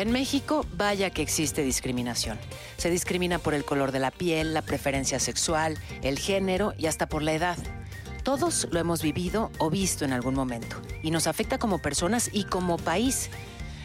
[0.00, 2.38] En México, vaya que existe discriminación.
[2.78, 7.06] Se discrimina por el color de la piel, la preferencia sexual, el género y hasta
[7.06, 7.58] por la edad.
[8.22, 12.44] Todos lo hemos vivido o visto en algún momento y nos afecta como personas y
[12.44, 13.28] como país.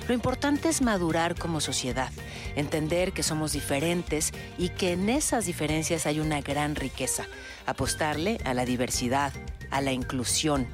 [0.08, 2.14] Lo importante es madurar como sociedad,
[2.56, 7.26] entender que somos diferentes y que en esas diferencias hay una gran riqueza.
[7.66, 9.34] Apostarle a la diversidad,
[9.70, 10.66] a la inclusión.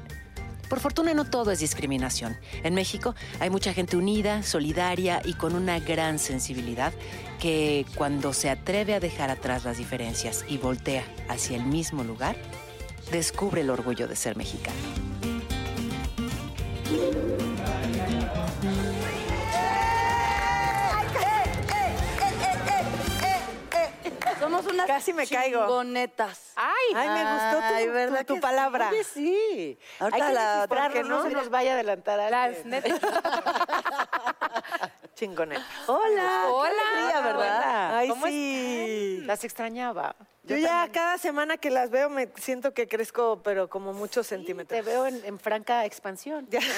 [0.72, 2.34] Por fortuna no todo es discriminación.
[2.62, 6.94] En México hay mucha gente unida, solidaria y con una gran sensibilidad
[7.38, 12.36] que cuando se atreve a dejar atrás las diferencias y voltea hacia el mismo lugar,
[13.10, 14.80] descubre el orgullo de ser mexicano.
[24.56, 25.60] Somos unas Casi me caigo.
[25.60, 26.52] chingonetas.
[26.56, 28.90] Ay, Ay, me gustó tu, Ay, tu- ¿verdad tu que palabra.
[28.90, 28.94] sí?
[28.96, 29.78] Oye, sí.
[29.98, 31.40] Ahorita Hay que la- porque no no se mira.
[31.40, 33.00] nos vaya a adelantar a las netas.
[35.14, 35.64] Chingoneta.
[35.86, 36.46] Hola.
[36.50, 36.70] Hola.
[36.90, 37.96] qué alegría, ¿verdad?
[37.98, 39.22] Ay, ¿Cómo sí.
[39.24, 40.14] Las extrañaba.
[40.44, 44.76] Yo ya cada semana que las veo me siento que crezco, pero como muchos centímetros.
[44.76, 46.46] Te veo en, en franca expansión.
[46.50, 46.60] Ya.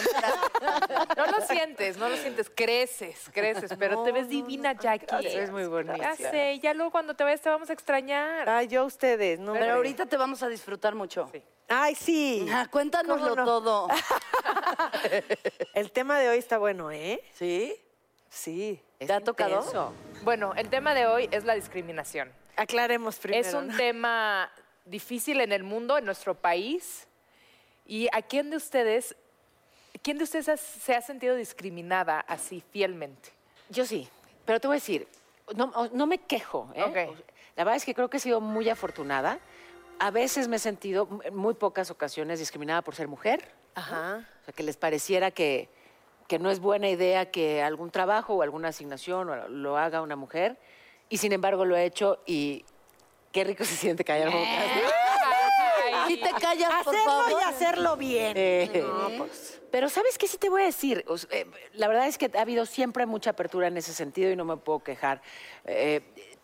[1.17, 5.07] No lo sientes, no lo sientes, creces, creces, pero te ves divina, Jackie.
[5.07, 5.35] gracias.
[5.35, 5.97] Es muy bonita.
[5.97, 8.49] Ya sé, ya luego cuando te vayas te vamos a extrañar.
[8.49, 9.53] Ay, yo a ustedes, ¿no?
[9.53, 11.31] Pero ahorita te vamos a disfrutar mucho.
[11.69, 12.47] Ay, sí.
[12.51, 13.45] Ah, Cuéntanoslo ¿Cómo no?
[13.45, 13.89] todo.
[15.75, 17.23] El tema de hoy está bueno, ¿eh?
[17.33, 17.75] ¿Sí?
[18.29, 18.81] Sí.
[18.99, 19.93] ¿Te ha tocado?
[20.23, 22.33] Bueno, el tema de hoy es la discriminación.
[22.57, 23.47] Aclaremos primero.
[23.47, 23.77] es un ¿no?
[23.77, 24.51] tema
[24.85, 27.07] difícil en el mundo, en nuestro país.
[27.87, 29.15] ¿Y a quién de ustedes,
[30.03, 33.31] quién de ustedes ha- se ha sentido discriminada así fielmente?
[33.69, 34.09] Yo sí,
[34.45, 35.07] pero te voy a decir,
[35.55, 36.71] no, no me quejo.
[36.75, 37.09] ¿eh?
[37.57, 39.39] La verdad es que creo que he sido muy afortunada.
[39.99, 43.49] A veces me he sentido, en muy pocas ocasiones, discriminada por ser mujer.
[43.75, 44.27] Ajá.
[44.43, 45.69] O sea, que les pareciera que,
[46.29, 50.57] que no es buena idea que algún trabajo o alguna asignación lo haga una mujer.
[51.15, 52.65] Y sin embargo lo he hecho y
[53.31, 54.65] qué rico se siente callar bocas.
[56.09, 57.41] Si te callas, por Hacerlo favor.
[57.41, 58.33] y hacerlo bien.
[58.37, 58.85] Eh,
[59.17, 59.63] pues.
[59.71, 61.05] Pero ¿sabes qué sí te voy a decir?
[61.07, 64.29] O sea, eh, la verdad es que ha habido siempre mucha apertura en ese sentido
[64.33, 65.23] y no me puedo quejar.
[65.67, 66.01] Eh,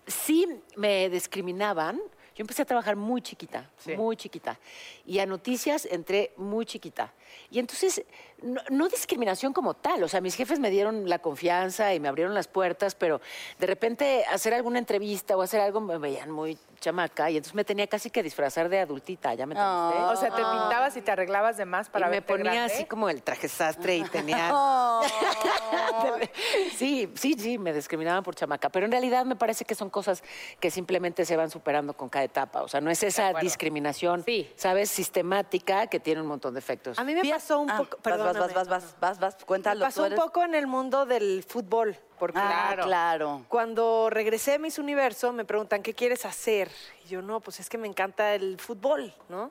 [0.06, 2.00] sí me discriminaban.
[2.40, 3.94] Yo empecé a trabajar muy chiquita, Sí.
[3.98, 4.58] muy chiquita.
[5.04, 7.12] Y a noticias entré muy chiquita.
[7.50, 8.02] Y entonces,
[8.40, 10.02] no, no discriminación como tal.
[10.02, 13.20] O sea, mis jefes me dieron la confianza y me abrieron las puertas, pero
[13.58, 17.64] de repente hacer alguna entrevista o hacer algo me veían muy chamaca y entonces me
[17.64, 20.02] tenía casi que disfrazar de adultita, ¿ya me entendiste?
[20.02, 22.72] O sea, te pintabas y te arreglabas de más para y me verte ponía grande?
[22.72, 24.50] así como el traje sastre y tenía...
[24.52, 25.02] Oh.
[26.76, 30.24] sí, sí, sí, me discriminaban por chamaca, pero en realidad me parece que son cosas
[30.58, 32.62] que simplemente se van superando con cada etapa.
[32.62, 34.50] O sea, no es esa discriminación, Sí.
[34.56, 34.90] ¿sabes?
[34.90, 36.98] Sistemática que tiene un montón de efectos.
[36.98, 37.98] A mí me pasó un Ah, poco.
[38.02, 39.80] vas, vas, vas, vas, vas, vas, cuéntalo.
[39.80, 41.96] Me pasó un poco en el mundo del fútbol.
[42.18, 42.84] Porque Ah, Claro.
[42.84, 43.44] claro.
[43.48, 46.70] Cuando regresé a Miss Universo me preguntan, ¿qué quieres hacer?
[47.04, 49.50] Y yo, no, pues es que me encanta el fútbol, ¿no?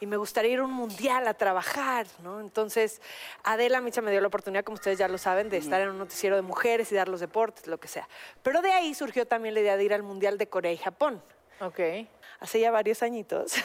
[0.00, 2.40] Y me gustaría ir a un mundial a trabajar, ¿no?
[2.40, 3.02] Entonces,
[3.44, 5.98] Adela Micha me dio la oportunidad, como ustedes ya lo saben, de estar en un
[5.98, 8.08] noticiero de mujeres y dar los deportes, lo que sea.
[8.42, 11.20] Pero de ahí surgió también la idea de ir al mundial de Corea y Japón.
[11.60, 11.80] Ok.
[12.40, 13.52] hace ya varios añitos.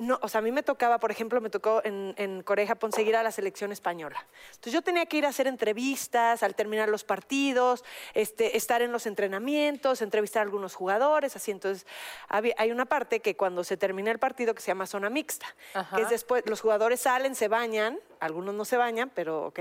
[0.00, 2.68] No, o sea, a mí me tocaba, por ejemplo, me tocó en, en Corea y
[2.68, 4.26] Japón seguir a la selección española.
[4.46, 8.92] Entonces yo tenía que ir a hacer entrevistas al terminar los partidos, este, estar en
[8.92, 11.50] los entrenamientos, entrevistar a algunos jugadores, así.
[11.50, 11.86] Entonces
[12.28, 15.46] había- hay una parte que cuando se termina el partido que se llama zona mixta,
[15.74, 15.96] Ajá.
[15.96, 19.60] que es después, los jugadores salen, se bañan, algunos no se bañan, pero ok,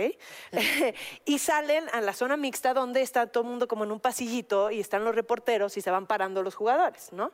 [1.25, 4.71] y salen a la zona mixta donde está todo el mundo como en un pasillito
[4.71, 7.33] y están los reporteros y se van parando los jugadores, ¿no?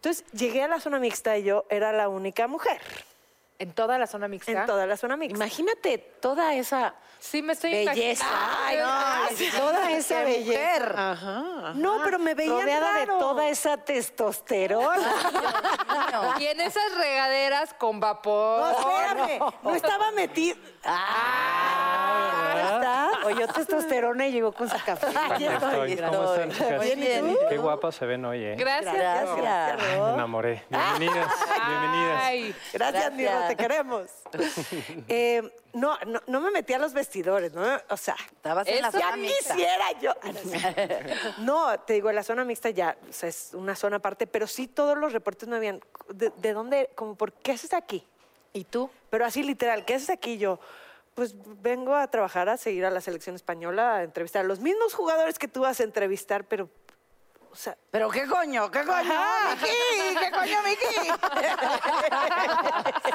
[0.00, 2.80] Entonces llegué a la zona mixta y yo era la única mujer
[3.58, 4.50] En toda la zona mixta.
[4.50, 5.36] en toda la zona mixta.
[5.36, 8.24] Imagínate toda esa Sí, me estoy belleza.
[8.72, 9.58] imaginando.
[9.58, 10.46] toda esa belleza.
[10.46, 10.94] mujer.
[10.96, 13.12] Ajá, No, pero me veían Rodeada raro.
[13.14, 15.12] de toda esa testosterona.
[16.40, 18.60] Y en esas regaderas con vapor.
[18.60, 20.56] No, espérame, no, estaba metida.
[20.84, 23.08] Ah, ¿verdad?
[23.26, 25.06] Oyó testosterona y llegó con su café.
[25.30, 25.96] Aquí estoy.
[25.96, 26.82] ¿Cómo están, chicas?
[26.82, 27.36] Bien, bien.
[27.48, 28.56] Qué guapas se ven hoy, ¿eh?
[28.58, 28.94] Gracias.
[28.94, 29.78] Gracias.
[29.82, 30.64] Me enamoré.
[30.70, 31.32] Bienvenidas,
[31.68, 32.22] bienvenidas.
[32.22, 33.48] Ay, Gracias, Gracias.
[33.48, 34.10] te queremos.
[35.08, 35.42] Eh,
[35.72, 37.62] no, no, no me metí a los vestidores, ¿no?
[37.88, 39.54] O sea, Estabas en la zona ya mixta.
[39.54, 40.12] quisiera yo.
[41.38, 44.66] No, te digo, la zona mixta ya o sea, es una zona aparte, pero sí
[44.68, 45.80] todos los reportes me habían.
[46.08, 46.90] ¿De, de dónde?
[46.94, 48.06] Como, ¿por qué haces aquí?
[48.52, 48.90] ¿Y tú?
[49.10, 50.38] Pero así literal, ¿qué haces aquí?
[50.38, 50.60] Yo,
[51.14, 54.94] pues vengo a trabajar, a seguir a la selección española, a entrevistar a los mismos
[54.94, 56.68] jugadores que tú vas a entrevistar, pero,
[57.52, 59.14] o sea, Pero qué coño, qué coño,
[59.60, 61.10] Miki, qué coño, Miki.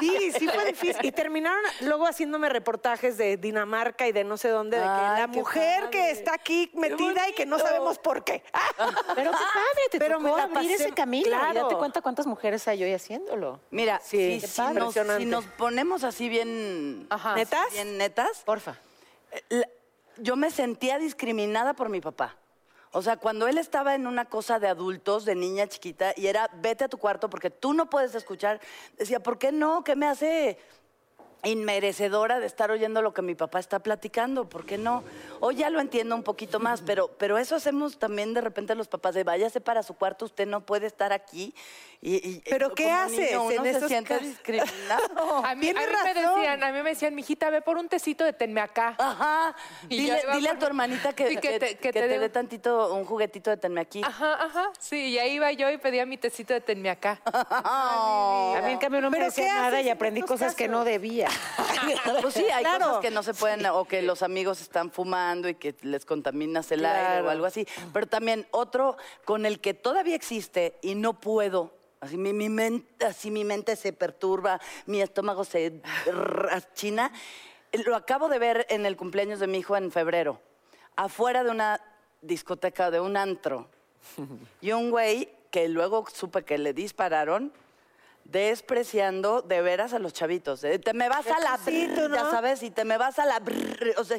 [0.00, 1.04] sí, sí fue difícil.
[1.04, 5.20] Y terminaron luego haciéndome reportajes de Dinamarca y de no sé dónde, de que Ay,
[5.20, 5.90] la mujer padre.
[5.90, 8.42] que está aquí metida y que no sabemos por qué.
[9.14, 11.26] Pero qué padre, te Pero tocó me la abrir pasé- ese camino.
[11.28, 11.52] claro.
[11.52, 13.60] Y date cuenta cuántas mujeres hay hoy haciéndolo.
[13.70, 15.24] Mira, Sí, si, si nos, Impresionante.
[15.24, 17.34] si nos ponemos así bien, Ajá.
[17.34, 17.72] ¿Netas?
[17.72, 18.76] bien netas, Porfa.
[19.48, 19.68] la-
[20.18, 22.36] yo me sentía discriminada por mi papá.
[22.96, 26.48] O sea, cuando él estaba en una cosa de adultos, de niña chiquita, y era
[26.62, 28.58] vete a tu cuarto porque tú no puedes escuchar,
[28.96, 29.84] decía, ¿por qué no?
[29.84, 30.56] ¿Qué me hace
[31.48, 34.48] inmerecedora de estar oyendo lo que mi papá está platicando?
[34.48, 35.02] ¿Por qué no?
[35.40, 38.88] Hoy ya lo entiendo un poquito más, pero, pero eso hacemos también de repente los
[38.88, 41.54] papás, de váyase para su cuarto, usted no puede estar aquí.
[42.02, 44.26] Y, y- ¿Pero y qué haces niño en uno se esos siente casos?
[44.28, 45.36] discriminado.
[45.46, 47.88] A mí, a mí Tienes me decían, a mí me decían, mijita, ve por un
[47.88, 48.94] tecito de tenme acá.
[48.98, 49.54] Ajá.
[49.88, 52.92] Y Dile, a tu hermanita que, Sí, que te- que que te te, dé tantito,
[52.94, 54.02] un juguetito de tenme aquí.
[54.04, 54.70] Ajá, ajá.
[54.78, 57.20] Sí, y ahí iba yo y pedía mi tecito de tenme acá.
[57.26, 60.84] A mí, en cambio, no me ¿Pero decía nada y en aprendí cosas que no
[60.84, 61.28] debía.
[62.22, 62.86] Pues sí, hay Claro.
[62.86, 66.70] cosas que no se pueden, o que los amigos están fumando y que les contaminas
[66.72, 67.66] el aire o algo así.
[67.92, 71.72] Pero también otro con el que todavía existe y no puedo.
[72.00, 77.12] Así mi, mi mente, así mi mente se perturba, mi estómago se rachina.
[77.84, 80.40] Lo acabo de ver en el cumpleaños de mi hijo en febrero,
[80.96, 81.80] afuera de una
[82.22, 83.68] discoteca, de un antro.
[84.60, 87.52] Y un güey que luego supe que le dispararon,
[88.30, 90.64] despreciando de veras a los chavitos.
[90.64, 90.78] ¿eh?
[90.78, 93.94] Te me vas a la brr, ya sabes, y te me vas a la brr,
[93.98, 94.18] o sea,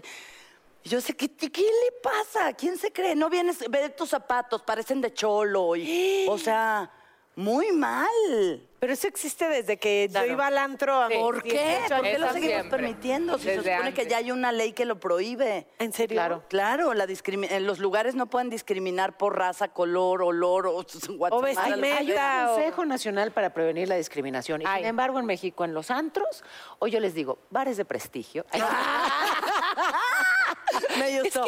[0.83, 2.53] yo sé, ¿qué, ¿qué le pasa?
[2.53, 3.15] ¿Quién se cree?
[3.15, 5.75] No vienes, ve tus zapatos, parecen de cholo.
[5.75, 6.89] Y, o sea,
[7.37, 8.63] muy mal.
[8.79, 11.79] Pero eso existe desde que yo iba al antro a mis ¿Por qué?
[11.87, 12.69] 18 ¿Por qué lo seguimos siempre.
[12.69, 13.37] permitiendo?
[13.39, 15.65] Si se supone que ya hay una ley que lo prohíbe.
[15.79, 16.15] ¿En serio?
[16.15, 21.47] Claro, claro, la en los lugares no pueden discriminar por raza, color, olor o Guatemala,
[21.47, 21.97] vestimenta.
[21.97, 22.11] Hay
[22.45, 24.61] un o- Consejo Nacional para Prevenir la Discriminación.
[24.61, 24.81] Y Ay.
[24.81, 26.43] sin embargo, en México, en los antros,
[26.77, 28.45] o yo les digo, bares de prestigio.
[30.99, 31.45] Me gustó.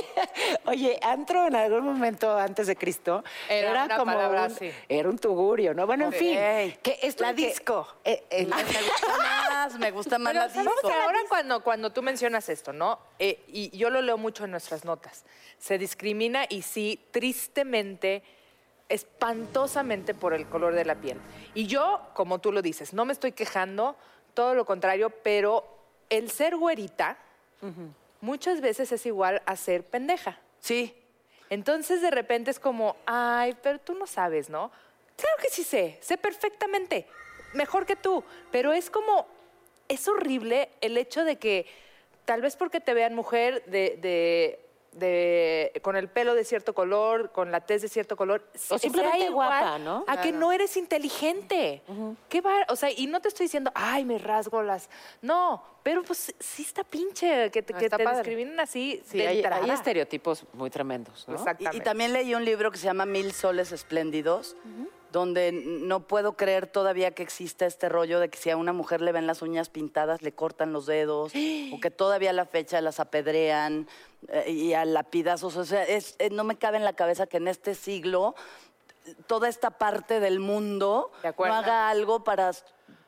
[0.65, 4.71] Oye, antro en algún momento antes de Cristo Era una como palabra un, así.
[4.88, 5.86] era un tugurio, ¿no?
[5.86, 6.33] Bueno, en fin,
[6.81, 7.88] que esto La que- disco.
[8.03, 10.91] eh, eh, Me gusta más, me gusta más Pero la ¿sabes disco.
[10.91, 13.00] ahora cuando, cuando tú mencionas esto, ¿no?
[13.19, 15.25] Eh, y yo lo leo mucho en nuestras notas.
[15.57, 18.24] Se discrimina y sí, tristemente,
[18.88, 21.19] espantosamente por el color de la piel.
[21.53, 23.95] Y yo, como tú lo dices, no me estoy quejando,
[24.33, 25.65] todo lo contrario, pero
[26.09, 27.17] el ser güerita
[28.21, 30.39] muchas veces es igual a ser pendeja.
[30.59, 30.95] Sí.
[31.49, 34.71] Entonces de repente es como, ay, pero tú no sabes, ¿no?
[35.15, 37.05] Claro que sí sé, sé perfectamente,
[37.53, 39.27] mejor que tú, pero es como,
[39.88, 41.65] es horrible el hecho de que
[42.25, 44.59] tal vez porque te vean mujer de, de-
[44.91, 49.25] de- con el pelo de cierto color, con la tez de cierto color, O simplemente
[49.25, 50.05] igual guapa, ¿no?
[50.08, 51.81] A que no eres inteligente.
[52.27, 52.65] ¿Qué va?
[52.69, 54.89] O sea, y no te estoy diciendo, ay, me rasgo las.
[55.22, 59.01] No, pero pues sí está pinche que te, No, que está te discriminen así.
[59.05, 61.36] sí, de hay, estereotipos muy tremendos, ¿no?
[61.36, 61.77] Exactamente.
[61.77, 64.55] Y, también leí un libro que se llama Mil Soles Espléndidos,
[65.11, 69.01] donde no puedo creer todavía que exista este rollo de que si a una mujer
[69.01, 71.31] le ven las uñas pintadas, le cortan los dedos,
[71.73, 73.87] o que todavía a la fecha las apedrean
[74.27, 75.55] eh, y a lapidazos.
[75.57, 78.35] O sea, es- eh, no me cabe en la cabeza que en este siglo
[79.27, 82.51] toda esta parte del mundo De no haga algo para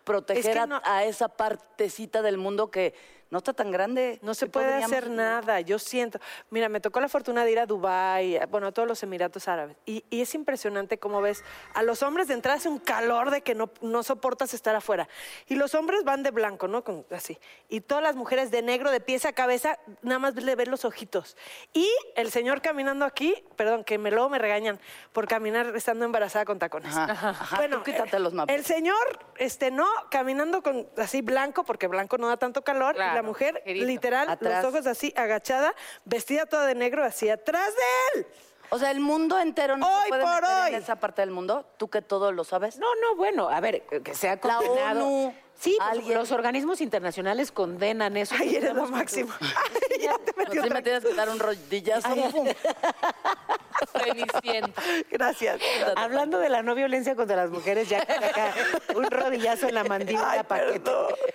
[0.03, 2.95] proteger Es que a- no- a, esa partecita del mundo que
[3.31, 4.19] no está tan grande.
[4.21, 6.19] No se puede hacer nada, yo siento.
[6.51, 9.47] Mira, me tocó la fortuna de ir a Dubái, a- bueno, a todos los Emiratos
[9.47, 9.77] Árabes.
[9.85, 13.41] Y, y es impresionante cómo ves a los hombres de entrada hace un calor de
[13.41, 15.07] que no, no soportas estar afuera.
[15.47, 16.83] Y los hombres van de blanco, ¿no?
[16.83, 17.39] Con- así.
[17.69, 20.85] Y todas las mujeres de negro, de pies a cabeza, nada más le ven los
[20.85, 21.37] ojitos.
[21.73, 24.79] Y el señor caminando aquí, perdón, que me luego me regañan
[25.13, 26.95] por caminar estando embarazada con tacones.
[26.95, 28.53] Ajá, ajá, tú quítate los mapes.
[28.55, 32.99] El señor, este, no, caminando con así blanco, porque blanco no da tanto calor, y
[32.99, 34.63] la Mujer, literal, Atrás.
[34.63, 35.73] los ojos así, agachada,
[36.05, 37.69] vestida toda de negro, así atrás
[38.15, 38.27] de él.
[38.73, 40.69] O sea, el mundo entero no Hoy se puede por meter hoy.
[40.69, 41.65] en esa parte del mundo.
[41.77, 42.77] Tú que todo lo sabes.
[42.77, 45.05] No, no, bueno, a ver, que sea La condenado.
[45.07, 48.33] ONU, Sí, pues, los organismos internacionales condenan eso.
[48.39, 49.31] Ay, eres lo máximo.
[49.41, 52.09] Ay, ya te metió Así me otra- tienes que dar un rodillazo.
[53.91, 54.81] Cenicienta.
[55.09, 55.59] Gracias.
[55.95, 58.53] Hablando de la no violencia contra las mujeres, ya que acá
[58.95, 60.81] un rodillazo en la mandíbula Ay, para que.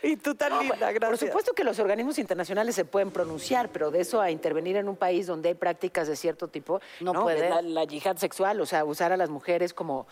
[0.03, 1.09] Y tú tan linda, gracias.
[1.09, 4.89] Por supuesto que los organismos internacionales se pueden pronunciar, pero de eso a intervenir en
[4.89, 7.49] un país donde hay prácticas de cierto tipo, No puede.
[7.49, 10.07] La, la yihad sexual, o sea, usar a las mujeres como,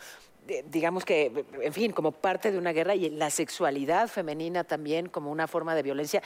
[0.66, 5.30] digamos que, en fin, como parte de una guerra y la sexualidad femenina también como
[5.30, 6.22] una forma de violencia,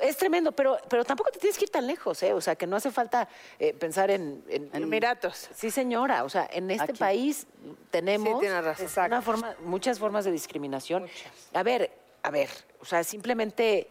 [0.00, 2.34] es tremendo, pero, pero tampoco te tienes que ir tan lejos, ¿eh?
[2.34, 4.44] O sea, que no hace falta eh, pensar en...
[4.48, 5.48] en- Emiratos.
[5.54, 6.24] Sí, señora.
[6.24, 6.98] O sea, en este Aquí.
[6.98, 7.46] país
[7.90, 9.06] tenemos Sí, razón.
[9.06, 11.06] una forma, muchas formas de discriminación.
[11.54, 11.90] A ver,
[12.22, 12.48] a ver,
[12.80, 13.88] o sea, simplemente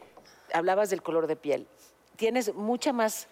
[0.54, 1.68] hablabas del color de piel.
[2.18, 3.28] Tienes mucha más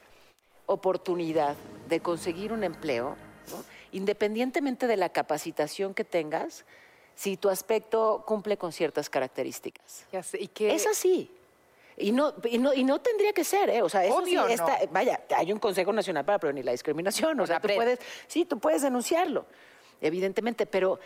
[0.65, 1.55] oportunidad
[1.87, 3.15] de conseguir un empleo,
[3.51, 3.63] ¿no?
[3.91, 6.65] Independientemente de la capacitación que tengas,
[7.15, 10.05] si tu aspecto cumple con ciertas características.
[10.11, 10.73] Ya sé, ¿y qué?
[10.73, 11.31] Es así.
[11.97, 13.81] Y no, y no, y no tendría que ser, ¿eh?
[13.81, 14.91] O sea, eso Obvio, sí está- no.
[14.91, 18.45] vaya, hay un Consejo Nacional para Prevenir la Discriminación, o Con sea, tú puedes, sí,
[18.45, 19.45] tú puedes denunciarlo,
[19.99, 20.97] evidentemente, pero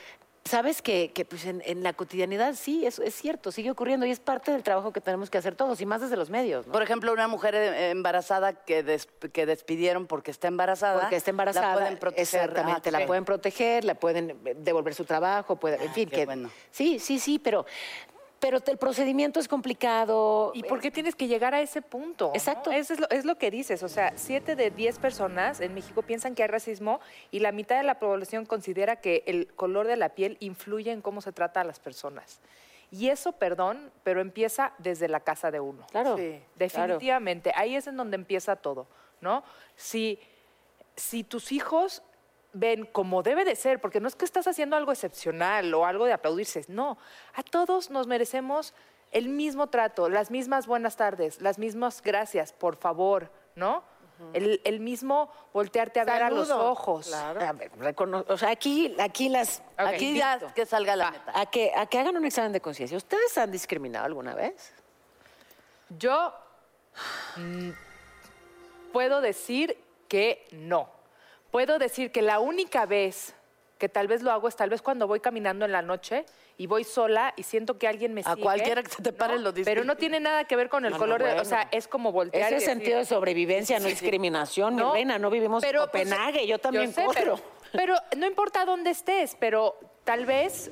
[0.45, 4.11] sabes que, que, pues en, en la cotidianidad sí, eso es cierto, sigue ocurriendo y
[4.11, 6.73] es parte del trabajo que tenemos que hacer todos, y más desde los medios, ¿no?
[6.73, 10.99] Por ejemplo, una mujer eh, embarazada que, des- que despidieron porque está embarazada.
[11.01, 12.21] Porque está embarazada, La pueden proteger.
[12.41, 16.09] exactamente, Ah, la pueden proteger, la pueden eh, devolver su trabajo, puede, en Ah, fin,
[16.09, 16.49] qué que bueno.
[16.71, 17.65] sí, sí, sí, pero,
[18.43, 20.51] pero el procedimiento es complicado.
[20.53, 22.27] ¿Y por qué tienes que llegar a ese punto?
[22.27, 22.33] no?
[22.33, 22.71] Exacto.
[22.71, 23.83] Eso es lo, es lo que dices.
[23.83, 26.99] O sea, siete de diez personas en México piensan que hay racismo
[27.31, 31.01] y la mitad de la población considera que el color de la piel influye en
[31.01, 32.41] cómo se trata a las personas.
[32.91, 35.87] Y eso, perdón, pero empieza desde la casa de uno.
[35.89, 38.87] Claro, Sí, Definitivamente, ahí es en donde empieza todo,
[39.21, 39.45] ¿no?
[39.77, 40.19] Si,
[40.97, 42.03] si tus hijos
[42.53, 46.05] ven como debe de ser, porque no es que estás haciendo algo excepcional o algo
[46.05, 46.97] de aplaudirse, no,
[47.33, 48.73] a todos nos merecemos
[49.11, 53.83] el mismo trato, las mismas buenas tardes, las mismas gracias, por favor, ¿no?
[54.33, 56.69] el, el mismo voltearte a ver a los Saludo.
[56.71, 57.07] ojos.
[57.07, 57.41] Claro.
[57.41, 59.61] A ver, recono- o sea, aquí, aquí las...
[59.75, 61.31] Aquí ya que salga la neta.
[61.37, 62.95] A que, a que hagan un examen de conciencia.
[62.95, 64.71] ¿Ustedes han discriminado alguna vez?
[65.97, 66.33] Yo
[67.35, 67.71] mm,
[68.93, 70.89] puedo decir que no.
[71.53, 73.35] Puedo decir que la única vez
[73.77, 76.25] que tal vez lo hago es tal vez cuando voy caminando en la noche
[76.57, 78.41] y voy sola y siento que alguien me A sigue.
[78.41, 79.69] cualquiera que se te pare lo dice.
[79.69, 81.27] Pero no tiene nada que ver con el No, no, color de...
[81.27, 81.41] bueno.
[81.43, 84.93] O sea, es como voltear Ese y decir- sentido de sobrevivencia, no discriminación, mi No,
[84.93, 85.19] reina.
[85.19, 87.13] No vivimos en pues, Copenhague, yo también sé, corro.
[87.21, 87.39] Pero,
[87.71, 90.71] pero no importa dónde estés, pero tal vez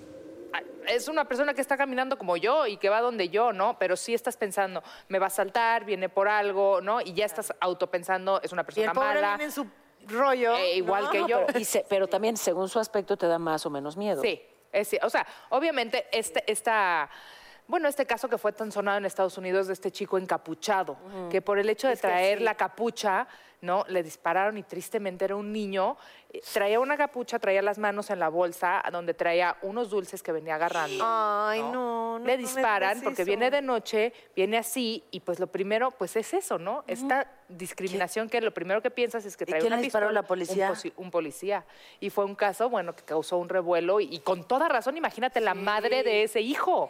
[0.53, 3.77] ah, es una persona que está caminando como yo y que va donde yo, ¿no?
[3.77, 7.01] Pero sí estás pensando, me va a saltar, viene por algo, ¿no?
[7.01, 9.27] Y ya estás autopensando, es una Y el persona pobre mala.
[9.31, 9.67] viene en su
[10.08, 10.55] rollo.
[10.58, 11.10] Eh, igual ¿no?
[11.12, 11.46] que No, yo.
[11.48, 14.22] pero, y se- pero también, según su aspecto, te da más o menos miedo.
[14.22, 14.41] Sí,
[14.72, 17.10] es o sea, obviamente este, esta,
[17.67, 20.98] bueno, este caso que fue tan sonado en Estados Unidos de este chico encapuchado,
[21.29, 22.43] que por el hecho de Es traer sí.
[22.43, 23.27] la capucha,
[23.62, 23.86] ¿no?
[23.88, 25.96] Le dispararon y tristemente era un niño,
[26.34, 30.32] eh, traía una capucha, traía las manos en la bolsa donde traía unos dulces que
[30.32, 31.03] venía agarrando.
[31.08, 32.25] Ay, no, no.
[32.25, 36.34] Le no disparan porque viene de noche, viene así y pues lo primero pues es
[36.34, 36.84] eso, ¿no?
[36.88, 40.08] Esta discriminación que lo primero que piensas es que ¿Y trae quién una le disparó,
[40.08, 40.74] pistola, la policía?
[40.96, 41.65] Un, policía.
[42.00, 45.39] Y fue un caso, bueno, que causó un revuelo y, y con toda razón, imagínate
[45.39, 46.89] la madre de ese hijo.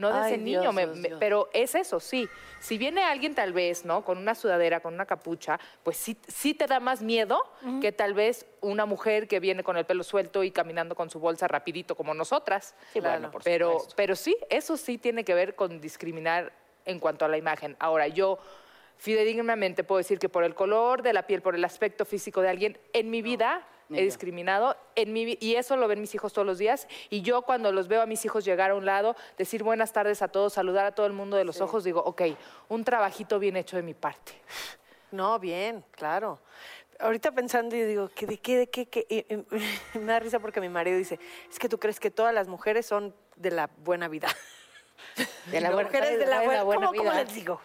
[0.00, 1.18] No de Ay, ese niño, Dios, me- Dios, me- Dios.
[1.20, 2.26] pero es eso, sí.
[2.58, 4.02] Si viene alguien tal vez, ¿no?
[4.02, 7.38] Con una sudadera, con una capucha, pues sí, sí te da más miedo
[7.82, 11.20] que tal vez una mujer que viene con el pelo suelto y caminando con su
[11.20, 12.74] bolsa rapidito como nosotras.
[12.94, 13.94] Sí, bueno, por pero, supuesto.
[13.96, 16.52] pero sí, eso sí tiene que ver con discriminar
[16.86, 17.76] en cuanto a la imagen.
[17.78, 18.38] Ahora, yo
[18.96, 22.48] fidedignamente puedo decir que por el color de la piel, por el aspecto físico de
[22.48, 26.46] alguien, en mi vida he discriminado, en mi, y eso lo ven mis hijos todos
[26.46, 29.62] los días, y yo cuando los veo a mis hijos llegar a un lado, decir
[29.62, 32.22] buenas tardes a todos, saludar a todo el mundo de los ojos, digo, ok,
[32.68, 34.32] un trabajito bien hecho de mi parte.
[35.10, 36.38] No, bien, claro.
[37.00, 39.06] ahorita pensando y digo, ¿qué, de qué, de qué, qué?
[39.08, 41.18] Y- y me da risa porque mi marido dice,
[41.50, 44.28] es que tú crees que todas las mujeres son de la buena vida.
[45.46, 47.24] De la buena- mujeres de la buena, buena ¿cómo, cómo vida.
[47.24, 47.60] les digo?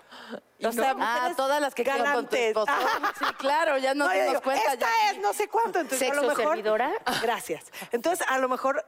[0.63, 2.71] O sea, ah, todas las que quedan con tu esposo.
[3.19, 4.73] Sí, claro, ya nos No, digo, cuenta.
[4.73, 5.11] Esta ya.
[5.11, 5.79] es no sé cuánto.
[5.79, 6.91] Entonces, a lo ¿Sexo mejor, servidora?
[7.21, 7.65] Gracias.
[7.91, 8.85] Entonces, a lo mejor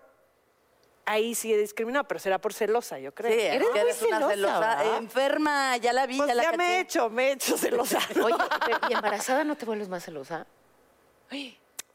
[1.06, 3.32] ahí sí he discriminado, pero será por celosa, yo creo.
[3.32, 4.98] Sí, Eres muy eres una celosa.
[4.98, 8.00] Enferma, ya la vi, Pues ya la ya me he hecho, me he hecho celosa.
[8.24, 8.36] Oye,
[8.66, 10.46] pero, ¿y embarazada no te vuelves más celosa?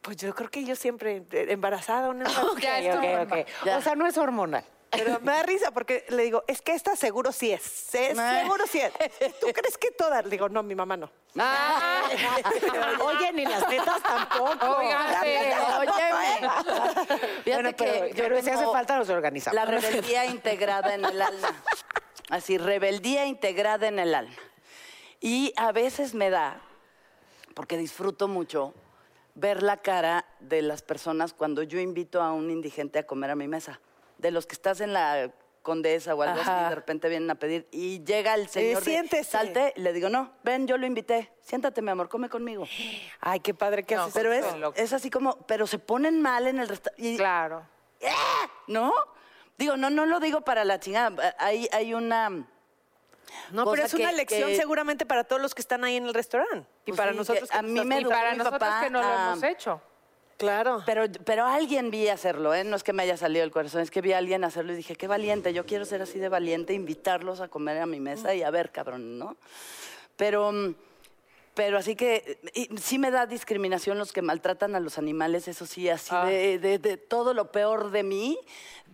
[0.00, 2.60] Pues yo creo que yo siempre eh, embarazada o no embarazada.
[2.60, 3.36] Ya es tu Ok, norma.
[3.40, 3.46] ok.
[3.64, 3.78] Ya.
[3.78, 4.64] O sea, no es hormonal.
[4.92, 7.94] Pero me da risa porque le digo, es que esta seguro sí es.
[7.94, 8.92] es seguro sí es.
[9.40, 10.24] ¿Tú crees que todas?
[10.24, 11.10] Le digo, no, mi mamá no.
[13.04, 14.76] Oye, ni las tetas tampoco.
[14.76, 15.54] Óyeme.
[17.42, 19.54] Fíjate Bueno, pero, que yo pero si hace falta los organizamos.
[19.54, 21.62] La rebeldía integrada en el alma.
[22.28, 24.36] Así, rebeldía integrada en el alma.
[25.20, 26.60] Y a veces me da,
[27.54, 28.74] porque disfruto mucho,
[29.34, 33.36] ver la cara de las personas cuando yo invito a un indigente a comer a
[33.36, 33.80] mi mesa.
[34.22, 35.30] De los que estás en la
[35.62, 39.30] condesa o algo así, de repente vienen a pedir y llega el señor de, siéntese.
[39.30, 42.64] salte, y le digo, no, ven, yo lo invité, siéntate, mi amor, come conmigo.
[43.20, 44.14] Ay, qué padre que No, haces.
[44.14, 44.44] Pero es,
[44.76, 47.16] es así como, pero se ponen mal en el restaurante.
[47.16, 47.66] Claro.
[48.68, 48.92] ¿No?
[49.58, 51.34] Digo, no, no lo digo para la chingada.
[51.38, 52.28] Hay, hay una.
[53.50, 56.06] No, cosa pero es una lección que- seguramente para todos los que están ahí en
[56.06, 56.66] el restaurante.
[56.84, 58.80] Y Pues para sí, nosotros que a nos mí me Y para mi nosotros papá
[58.82, 59.80] que no lo hemos hecho.
[60.42, 60.82] Claro.
[60.84, 62.64] Pero, pero alguien vi hacerlo, ¿eh?
[62.64, 64.76] No es que me haya salido el corazón, es que vi a alguien hacerlo y
[64.76, 68.34] dije, qué valiente, yo quiero ser así de valiente, invitarlos a comer a mi mesa
[68.34, 69.36] y a ver, cabrón, ¿no?
[70.16, 70.52] Pero,
[71.54, 75.64] pero así que y sí me da discriminación los que maltratan a los animales, eso
[75.66, 76.26] sí, así Ah.
[76.26, 78.38] de, de- de todo lo peor de mí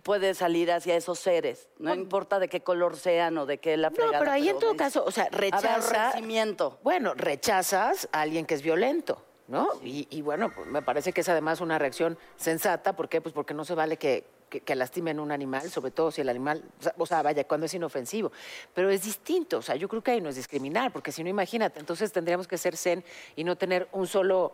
[0.02, 3.90] puede salir hacia esos seres, no importa de qué color sean o de qué la
[3.90, 4.18] No, fregada.
[4.20, 5.74] pero ahí en todo caso, o sea, rechaza.
[6.06, 6.78] Aborrecimiento.
[6.82, 9.68] Bueno, rechazas a alguien que es violento, ¿no?
[9.82, 12.94] Y, y bueno, pues, me parece que es además una reacción sensata.
[12.94, 13.20] ¿Por qué?
[13.20, 16.28] Pues porque no se vale que, que, que lastimen un animal, sobre todo si el
[16.28, 16.62] animal,
[16.98, 18.30] o sea, vaya, cuando es inofensivo.
[18.74, 21.30] Pero es distinto, o sea, yo creo que ahí no es discriminar, porque si no,
[21.30, 23.02] imagínate, entonces tendríamos que ser zen
[23.36, 24.52] y no tener un solo,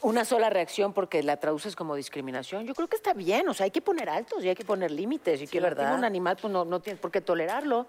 [0.00, 2.66] una sola reacción porque la traduces como discriminación.
[2.66, 4.90] Yo creo que está bien, o sea, hay que poner altos y hay que poner
[4.90, 5.42] límites.
[5.42, 5.82] Y que ¿verdad?
[5.82, 7.86] lastima un animal, pues no, no tienes por qué tolerarlo.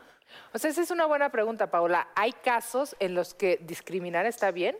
[0.53, 2.09] O sea, esa es una buena pregunta, Paula.
[2.15, 4.75] ¿Hay casos en los que discriminar está bien?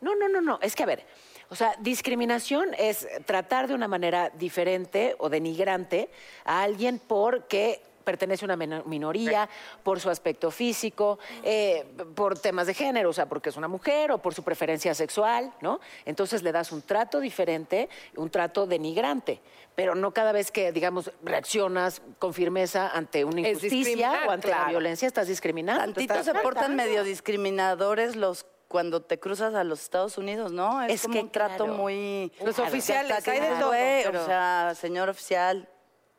[0.00, 0.58] No, no, no, no.
[0.62, 1.04] Es que, a ver,
[1.50, 6.10] o sea, discriminación es tratar de una manera diferente o denigrante
[6.44, 9.50] a alguien porque pertenece a una minoría,
[9.82, 11.84] por su aspecto físico, eh,
[12.14, 15.52] por temas de género, o sea, porque es una mujer o por su preferencia sexual,
[15.60, 15.78] ¿no?
[16.06, 19.42] Entonces le das un trato diferente, un trato denigrante,
[19.74, 24.68] pero no cada vez que, digamos, reaccionas con firmeza ante una injusticia o ante la
[24.68, 25.82] violencia, estás discriminando.
[25.82, 30.82] Tantito estás se portan medio discriminadores los cuando te cruzas a los Estados Unidos, ¿no?
[30.82, 31.74] Es, Es como que, un trato claro.
[31.74, 32.30] muy...
[32.44, 35.66] Los que oficiales, hay de todo, "Güey, pero- O sea, señor oficial,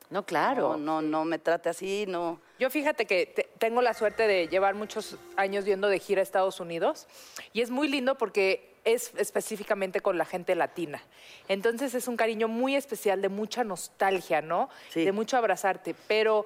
[0.09, 0.69] No, claro.
[0.75, 2.41] no, no, no me trate así, no...
[2.57, 6.23] Yo fíjate que te- tengo la suerte de llevar muchos años yendo de gira a
[6.23, 7.07] Estados Unidos
[7.53, 11.01] y es muy lindo porque es específicamente con la gente latina.
[11.47, 14.69] Entonces es un cariño muy especial, de mucha nostalgia, ¿no?
[14.89, 15.05] Sí.
[15.05, 15.95] De mucho abrazarte.
[16.07, 16.45] Pero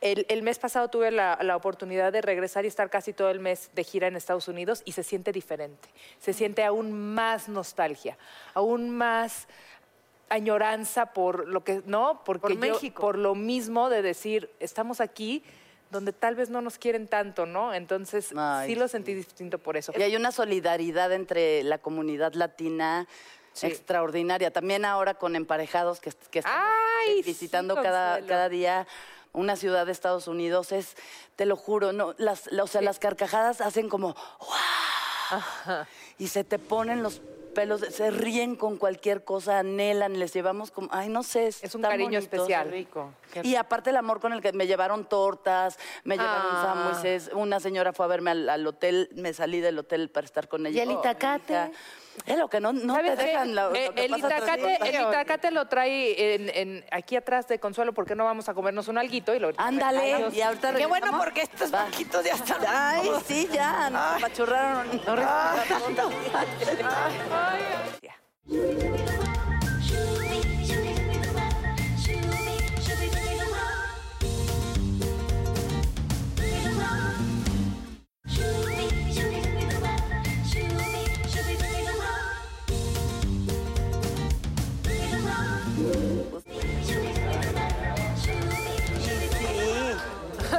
[0.00, 3.40] el, el mes pasado tuve la, la oportunidad de regresar y estar casi todo el
[3.40, 5.88] mes de gira en Estados Unidos y se siente diferente.
[6.18, 8.16] Se siente aún más nostalgia,
[8.54, 9.48] aún más
[10.28, 12.22] añoranza por lo que, ¿no?
[12.24, 13.00] Porque Por yo- México.
[13.02, 15.42] por lo mismo de decir, estamos aquí
[15.92, 17.72] donde tal vez no nos quieren tanto, ¿no?
[17.74, 19.92] Entonces, Ay, sí lo sentí distinto por eso.
[19.96, 23.06] Y hay una solidaridad entre la comunidad latina
[23.60, 24.50] extraordinaria.
[24.50, 26.58] También ahora con emparejados que, que estamos
[27.06, 28.86] Ay, eh, visitando sí, cada, cada día
[29.34, 30.72] una ciudad de Estados Unidos.
[30.72, 30.96] Es,
[31.36, 35.84] te lo juro, no, las, la- o sea, las carcajadas hacen como ¡guau!
[36.18, 37.20] Y se te ponen los
[37.52, 41.74] pelos, se ríen con cualquier cosa, anhelan, les llevamos como, ay, no sé, es, Es
[41.74, 42.36] un cariño bonito.
[42.36, 42.70] especial.
[42.70, 43.12] rico.
[43.42, 46.90] Y aparte el amor con el que me llevaron tortas, me llevaron Ah.
[46.92, 50.48] sándwiches, una señora fue a verme al, al hotel, me salí del hotel para estar
[50.48, 50.78] con ella.
[50.78, 51.52] ¿Y el Oh, itacate?
[51.52, 51.70] hija,
[52.26, 53.24] Es lo que no, no te ¿Sabes qué?
[53.30, 53.54] dejan.
[53.54, 57.48] la- lo Eh, que el, pasa itacate, el itacate lo trae en, en- aquí atrás
[57.48, 59.34] de Consuelo, ¿por qué no vamos a comernos un alguito?
[59.34, 61.84] Y lo Ándale, y ahorita Qué bueno porque estos Va.
[61.84, 62.58] banquitos ya están.
[62.66, 64.88] Ay, sí, ya, nos apachurraron.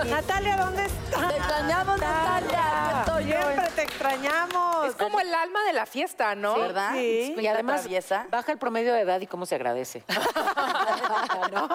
[0.06, 1.28] Natalia, ¿dónde estás?
[1.30, 3.06] Te extrañamos, Natalia.
[3.24, 4.88] Siempre te extrañamos.
[4.88, 6.56] Es como el alma de la fiesta, ¿no?
[6.60, 6.92] ¿Verdad?
[6.94, 7.36] Sí.
[7.38, 8.28] Y además traviesa.
[8.30, 10.04] baja el promedio de edad y cómo se agradece.
[11.52, 11.70] ¿No?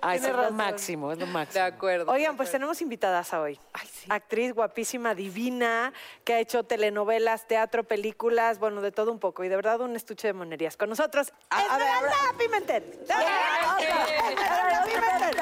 [0.00, 0.56] Ay, es lo razón.
[0.56, 1.64] máximo, es lo De máximo.
[1.64, 2.10] acuerdo.
[2.10, 3.60] Oigan, pues tenemos invitadas a hoy.
[4.08, 5.92] Actriz guapísima, divina,
[6.24, 9.44] que ha hecho telenovelas, teatro, películas, bueno, de todo un poco.
[9.44, 10.76] Y de verdad un estuche de monerías.
[10.76, 12.84] Con nosotros, Esmeralda Pimentel.
[13.02, 15.36] Esmeralda Pimentel.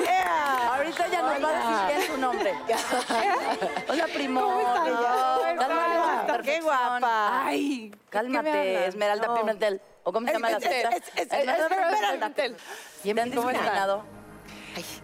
[0.00, 0.74] ¡Ea!
[0.74, 2.54] Ahorita ya nos va a decir es su nombre.
[3.88, 4.40] Hola, primo.
[4.40, 5.56] ¿Cómo está ella?
[6.26, 7.46] Cálmate, Qué guapa.
[7.46, 8.86] Ay, ¿qué me Cálmate?
[8.86, 9.34] Esmeralda No.
[9.34, 9.80] Pimentel.
[10.02, 12.10] ¿O cómo se llama la es- Esmeralda Pimentel.
[12.10, 12.56] Pimentel.
[13.02, 13.62] ¿Te han ¿Cómo están?
[13.62, 14.04] discriminado?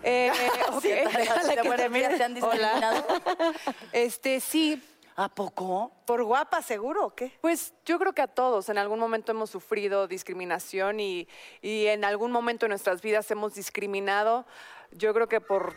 [0.03, 0.33] Eh,
[0.73, 0.83] ok.
[0.83, 3.07] De buenos días, ¿Te han discriminado?
[3.93, 4.83] Este, sí,
[5.17, 5.93] ¿A poco?
[6.07, 7.33] ¿Por guapa, seguro o qué?
[7.41, 11.29] pues yo creo que a todos en algún momento hemos sufrido discriminación y,
[11.63, 14.47] y en algún momento de nuestras vidas hemos discriminado,
[14.93, 15.75] yo creo que por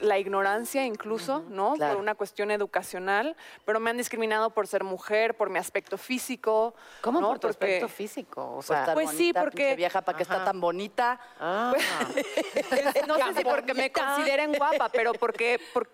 [0.00, 1.74] la ignorancia incluso, ¿no?
[1.74, 1.92] claro.
[1.94, 6.74] Por una cuestión educacional, pero me han discriminado por ser mujer, por mi aspecto físico.
[7.02, 7.28] ¿Cómo ¿no?
[7.28, 8.42] por tu Porque- aspecto físico?
[8.42, 11.20] O Pues, sea, pues sí, porque- vieja, ¿para qué está tan bonita?
[11.38, 11.72] ah,
[13.06, 15.88] no sé si porque me consideren guapa, pero porque, por-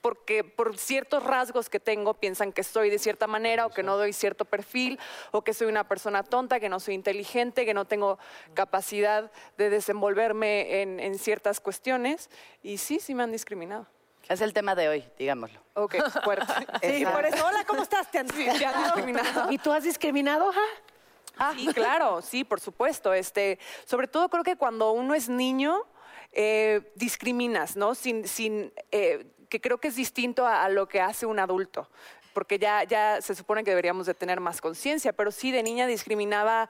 [0.00, 3.96] porque por ciertos rasgos que tengo piensan que soy de cierta manera o que no
[3.96, 4.98] doy cierto perfil
[5.30, 8.18] o que soy una persona tonta, que no soy inteligente, que no tengo
[8.54, 12.30] capacidad de desenvolverme en, en ciertas cuestiones.
[12.62, 13.86] Y sí, sí me han discriminado.
[14.28, 15.60] Es el tema de hoy, digámoslo.
[15.74, 16.46] Ok, fuerte.
[16.82, 17.44] Sí, por eso.
[17.44, 18.10] Hola, ¿cómo estás?
[18.10, 19.50] ¿Te han Sí, te han discriminado.
[19.50, 21.52] ¿Y tú has discriminado, ja?
[21.56, 23.12] Sí, claro, sí, por supuesto.
[23.12, 25.84] Este, sobre todo creo que cuando uno es niño,
[26.32, 27.94] eh, discriminas, ¿no?
[27.94, 31.88] Sin, sin, eh, que creo que es distinto a, a lo que hace un adulto.
[32.32, 35.86] Porque ya, ya se supone que deberíamos de tener más conciencia, pero sí de niña
[35.88, 36.68] discriminaba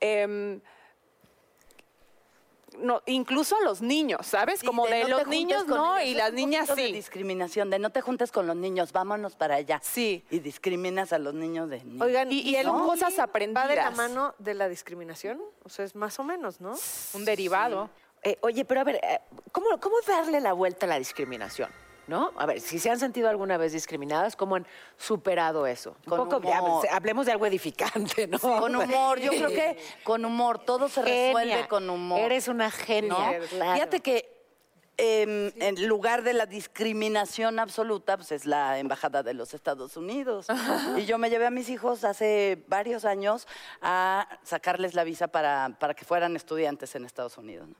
[0.00, 0.60] em,
[2.78, 4.60] no, incluso a los niños, ¿sabes?
[4.60, 6.10] Sí, Como de, no los niños no ellos.
[6.10, 6.92] y las niñas poquito de sí.
[6.94, 9.80] discriminación, de no te juntes con los niños, vámonos para allá.
[9.82, 10.24] Sí.
[10.30, 12.02] Y discriminas a los niños de niños.
[12.06, 13.96] Oigan, Y- y el cosas ¿Va de la aprendidas.
[13.96, 15.40] mano de la discriminación?
[15.64, 16.74] O sea, es más o menos, ¿no?
[17.14, 17.88] Un derivado.
[18.22, 21.70] Eh, oye, pero a ver, eh, ¿cómo, ¿cómo darle la vuelta a la discriminación?
[22.08, 22.32] ¿No?
[22.38, 24.66] A ver, si se han sentido alguna vez discriminadas, ¿cómo han
[24.96, 25.90] superado eso?
[26.06, 26.86] Un Con poco, humor.
[26.90, 28.38] hablemos de algo edificante, ¿no?
[28.38, 32.18] Con humor, yo creo que con humor, todo se resuelve con humor.
[32.20, 33.38] Eres una genia.
[33.38, 33.46] ¿no?
[33.46, 33.72] claro.
[33.74, 34.38] Fíjate que
[34.96, 40.46] em, en lugar de la discriminación absoluta, pues es la embajada de los Estados Unidos.
[40.96, 43.46] Y yo me llevé a mis hijos hace varios años
[43.82, 47.68] a sacarles la visa para, para que fueran estudiantes en Estados Unidos.
[47.68, 47.74] ¿no?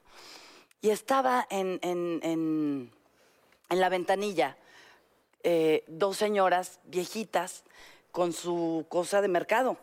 [0.83, 2.98] Y estaba en, en- en-
[3.69, 4.57] en la ventanilla
[5.43, 7.65] eh, dos señoras viejitas
[8.13, 9.77] con su cosa de mercado.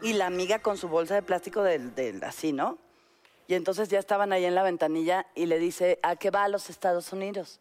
[0.00, 2.78] Y la amiga con su bolsa de plástico del, del así, ¿no?
[3.48, 6.48] Y entonces ya estaban ahí en la ventanilla y le dice, ¿a qué va a
[6.48, 7.60] los Estados Unidos?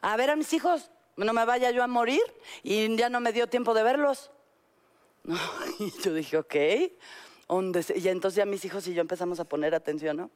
[0.00, 2.22] A ver a mis hijos, no me vaya yo a morir
[2.62, 4.30] y ya no me dio tiempo de verlos.
[5.24, 5.38] No,
[5.78, 6.54] y yo dije, ok.
[7.48, 10.30] ¿Dónde se-?" Y entonces ya mis hijos y yo empezamos a poner atención, ¿no?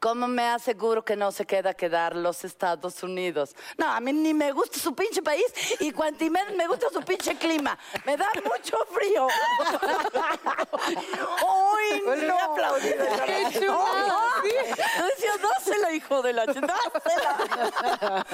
[0.00, 3.54] ¿Cómo me aseguro que no se queda a quedar los Estados Unidos?
[3.78, 5.44] No, a mí ni me gusta su pinche país
[5.80, 7.78] y cuanto menos me gusta su pinche clima.
[8.04, 9.26] Me da mucho frío.
[10.86, 12.38] ¡Uy, no!
[12.38, 13.06] aplaudido.
[13.26, 14.42] ¡Qué chulada!
[14.44, 16.46] Yo decía, dásela, hijo de la...
[16.46, 18.26] ¡Dásela!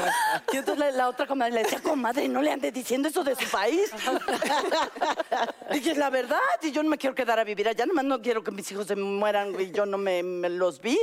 [0.53, 3.35] Y entonces la, la otra comadre le decía, comadre, no le ande diciendo eso de
[3.37, 3.91] su país.
[5.73, 8.21] Dije, es la verdad, y yo no me quiero quedar a vivir allá, nomás no
[8.21, 10.99] quiero que mis hijos se mueran y yo no me, me los vi.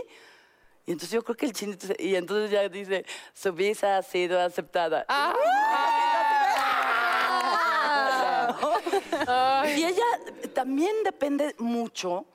[0.88, 4.02] Y entonces yo creo que el chinito, se- y entonces ya dice, su visa ha
[4.02, 5.06] sido aceptada.
[9.76, 10.04] Y ella
[10.54, 12.26] también depende mucho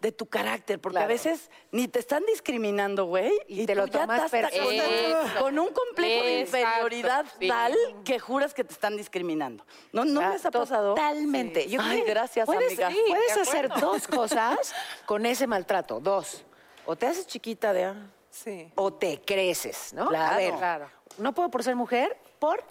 [0.00, 3.86] de tu carácter, porque a veces ni te están discriminando, güey, y, te tú lo
[3.86, 7.48] ya tomas estás ta- con, un complejo de inferioridad sí.
[7.48, 9.64] tal que juras que te están discriminando.
[9.92, 10.94] ¿No, no Ah, les ha pasado?
[10.94, 11.68] Totalmente.
[11.68, 12.90] Yo Ay, creo que gracias, puedes, amiga.
[12.90, 14.74] sí, puedes hacer dos cosas
[15.06, 15.98] con ese maltrato.
[16.00, 16.44] Dos.
[16.86, 17.84] O te haces chiquita de...
[17.84, 18.70] ah, Sí.
[18.74, 20.08] O te creces, ¿no?
[20.08, 20.34] Claro.
[20.34, 20.90] A ver, Claro.
[21.18, 22.62] no puedo por ser mujer, por...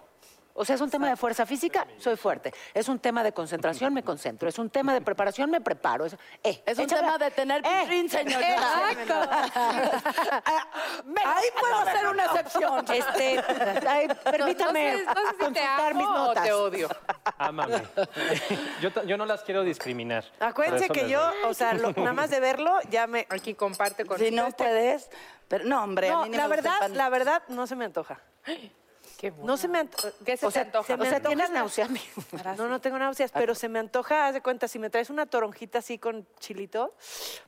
[0.58, 2.54] O sea, es un tema de fuerza física, soy fuerte.
[2.74, 4.48] Es un tema de concentración, me concentro.
[4.48, 6.06] Es un tema de preparación, me preparo.
[6.06, 6.14] Es,
[6.44, 8.88] eh, Es un tema de tener Eh, señorita.
[11.26, 12.86] Ahí puedo hacer una excepción.
[12.90, 13.44] Este,
[13.88, 16.44] ay, permítame no sé, no sé si te consultar amo mis o notas.
[16.46, 16.90] te odio.
[17.38, 17.82] Ámame.
[19.06, 20.24] Yo, no las quiero discriminar.
[20.40, 23.26] Acuérdense que yo, o sea, lo- nada más de verlo, ya me...
[23.30, 25.10] Aquí comparte con Si no puedes,
[25.48, 26.98] pero no, hombre, a No, mí la me gusta el verdad, pan.
[26.98, 28.20] la verdad, no se me antoja.
[29.44, 30.10] No se me antoja.
[30.26, 30.88] ¿Qué se te antoja?
[30.88, 31.88] se me O sea, antoja ¿tienes la- náusea?
[32.58, 35.26] No, no tengo náuseas, pero se me antoja, haz de cuenta, si me traes una
[35.26, 36.94] toronjita así con chilito,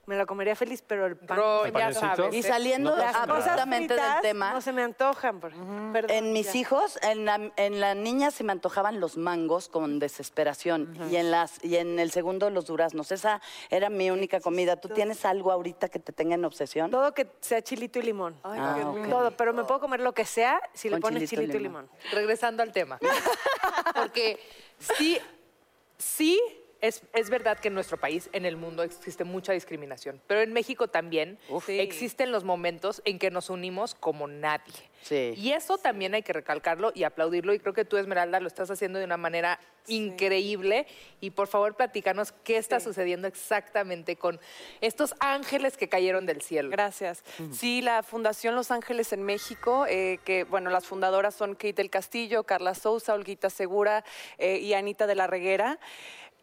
[0.06, 1.38] me la comería feliz, pero el pan...
[1.38, 2.15] Bro, se me ya antoja.
[2.15, 2.36] sabes.
[2.36, 5.39] Y saliendo justamente del tema, no se me antojan.
[5.39, 5.51] por-
[5.93, 6.60] perdón, en mis ya.
[6.60, 11.32] hijos, en la, en la niña se me antojaban los mangos con desesperación y en
[11.32, 13.12] las y en el segundo los duraznos.
[13.12, 14.75] Esa era mi única comida.
[14.77, 16.91] ¿Tú tienes algo ahorita que te tenga en obsesión?
[16.91, 18.39] Todo que sea chilito y limón.
[18.43, 19.10] Ah, ok.
[19.10, 21.89] Todo, pero me puedo comer lo que sea si le pones chilito y chilito limón.
[22.11, 22.99] Regresando al tema.
[23.95, 24.39] Porque
[24.79, 25.19] sí,
[25.97, 26.39] sí
[26.81, 30.21] es, es verdad que en nuestro país, en el mundo, existe mucha discriminación.
[30.27, 34.73] Pero en México también existen los momentos en que nos unimos como nadie.
[35.01, 35.33] Sí.
[35.37, 37.53] Y eso también hay que recalcarlo y aplaudirlo.
[37.53, 40.85] Y creo que tú, Esmeralda, lo estás haciendo de una manera increíble.
[41.21, 44.39] Y por favor, platícanos qué está sucediendo exactamente con
[44.81, 46.69] estos ángeles que cayeron del cielo.
[46.69, 47.23] Gracias.
[47.51, 51.89] Sí, la Fundación Los Ángeles en México, eh, que bueno, las fundadoras son Kate del
[51.89, 54.03] Castillo, Carla Sousa, Olguita Segura
[54.37, 55.79] eh, y Anita de la Reguera.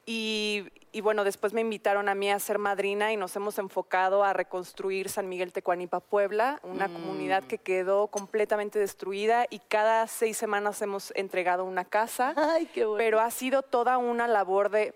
[0.06, 4.22] Y, y, bueno, después me invitaron a mí a ser madrina y nos hemos enfocado
[4.22, 10.36] a reconstruir San Miguel Tecuanipa, Puebla, una comunidad que quedó completamente destruida y cada seis
[10.36, 12.34] semanas hemos entregado una casa.
[12.36, 12.98] Ay, qué bueno.
[12.98, 14.94] Pero ha sido toda una labor de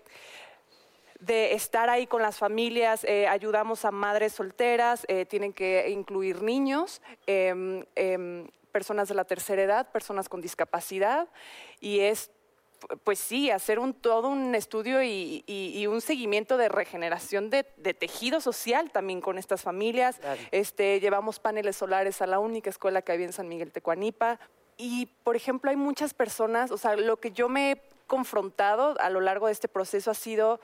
[1.19, 6.41] de estar ahí con las familias, eh, ayudamos a madres solteras, eh, tienen que incluir
[6.41, 7.83] niños, em,
[8.71, 11.27] personas de la tercera edad, personas con discapacidad,
[11.79, 12.31] y es,
[13.03, 17.65] pues sí, hacer un, todo un estudio y, y- y un seguimiento de regeneración de,
[17.77, 20.19] de tejido social también con estas familias.
[20.51, 24.39] Este, llevamos paneles solares a la única escuela que había en San Miguel Tecuanipa.
[24.77, 29.09] Y, por ejemplo, hay muchas personas, o sea, lo que yo me he confrontado a
[29.09, 30.61] lo largo de este proceso ha sido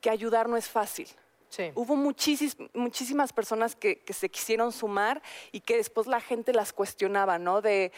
[0.00, 1.08] que ayudar no es fácil.
[1.48, 1.72] Sí.
[1.74, 6.72] Hubo muchísis- muchísimas personas que, que se quisieron sumar y que después la gente las
[6.72, 7.62] cuestionaba, ¿no?
[7.62, 7.90] De,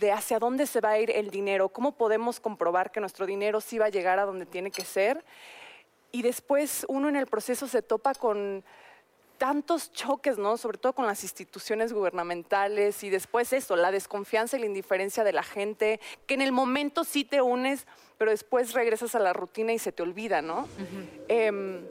[0.00, 3.60] de hacia dónde se va a ir el dinero, cómo podemos comprobar que nuestro dinero
[3.60, 5.24] sí va a llegar a donde tiene que ser.
[6.10, 8.64] Y después uno en el proceso se topa con
[9.36, 10.56] tantos choques, ¿no?
[10.56, 15.32] Sobre todo con las instituciones gubernamentales y después eso, la desconfianza y la indiferencia de
[15.32, 19.72] la gente, que en el momento sí te unes, pero después regresas a la rutina
[19.72, 20.66] y se te olvida, ¿no?
[21.28, 21.86] Em,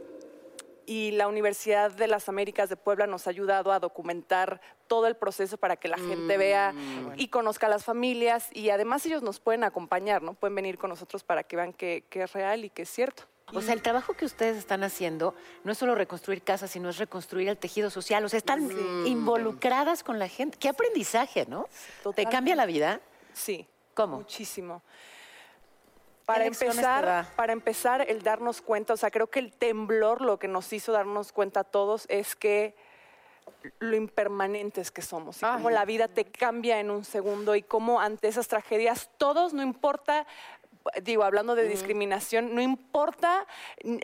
[0.88, 5.15] y la Universidad de las Américas de Puebla nos ha ayudado a documentar todo el
[5.15, 6.73] proceso para que la gente vea
[7.17, 10.34] y conozca a las familias y además ellos nos pueden acompañar, ¿no?
[10.34, 13.23] Pueden venir con nosotros para que vean que, que es real y que es cierto.
[13.54, 16.97] O sea, el trabajo que ustedes están haciendo no es solo reconstruir casas, sino es
[16.97, 18.23] reconstruir el tejido social.
[18.26, 18.69] O sea, están
[19.06, 20.58] involucradas con la gente.
[20.58, 21.67] Qué aprendizaje, ¿no?
[22.15, 23.00] ¿Te cambia la vida?
[23.34, 23.65] Sí.
[23.93, 24.17] ¿Cómo?
[24.17, 24.82] Muchísimo.
[26.28, 27.04] Para empezar,
[27.36, 30.92] para empezar, el darnos cuenta, o sea, creo que el temblor lo que nos hizo
[30.92, 32.76] darnos cuenta a todos es que
[33.80, 38.00] lo impermanentes que somos y cómo la vida te cambia en un segundo y cómo
[38.02, 40.28] ante esas tragedias todos, no importa,
[41.02, 43.46] digo, hablando de discriminación, no importa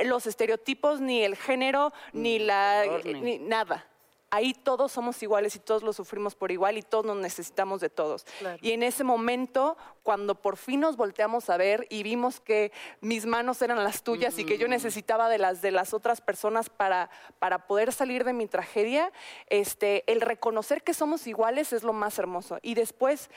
[0.05, 3.85] los estereotipos, ni el género, ni la, ni- ni nada.
[4.35, 7.89] Ahí todos somos iguales y todos lo sufrimos por igual y todos nos necesitamos de
[7.89, 8.25] todos.
[8.61, 13.27] Y en ese momento, cuando por fin nos volteamos a ver y vimos que mis
[13.27, 17.11] manos eran las tuyas y que yo necesitaba de las de las otras personas para,
[17.37, 19.11] para poder salir de mi tragedia,
[19.49, 22.57] este, el reconocer que somos iguales es lo más hermoso.
[22.63, 23.29] Y después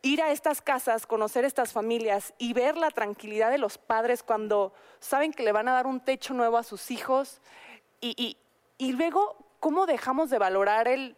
[0.00, 4.72] ir a estas casas, conocer estas familias y ver la tranquilidad de los padres cuando
[4.98, 7.42] saben que le van a dar un techo nuevo a sus hijos
[8.00, 8.36] y, y-
[8.78, 11.16] y luego cómo dejamos de valorar el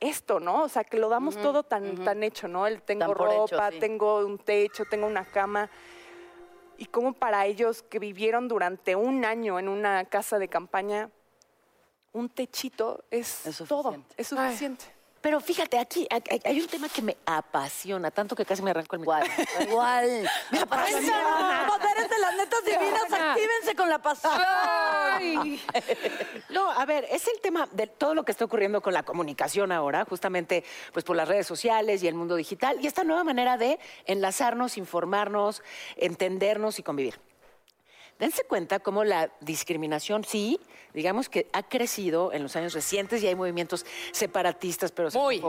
[0.00, 0.62] esto, ¿no?
[0.64, 2.66] O sea, que lo damos todo tan, tan hecho, ¿no?
[2.66, 3.78] El tengo Tan por hecho, ropa, sí.
[3.78, 5.70] tengo un techo, tengo una cama.
[6.76, 11.10] Y cómo para ellos que vivieron durante un año en una casa de campaña,
[12.12, 14.84] un techito es, Es todo, es suficiente.
[15.24, 19.00] Pero fíjate, aquí hay, un tema que me apasiona, tanto que casi me arranco el
[19.00, 19.26] Igual,
[19.62, 20.30] igual.
[20.50, 21.64] Me apasiona.
[21.66, 24.32] Poderes de las netas divinas, actívense con la pasión.
[26.50, 29.72] No, a ver, es el tema de todo lo que está ocurriendo con la comunicación
[29.72, 33.56] ahora, justamente pues por las redes sociales y el mundo digital, y esta nueva manera
[33.56, 35.62] de enlazarnos, informarnos,
[35.96, 37.18] entendernos y convivir.
[38.18, 40.60] Dense cuenta cómo la discriminación, sí,
[40.92, 45.40] digamos que ha crecido en los años recientes y hay movimientos separatistas, pero Muy.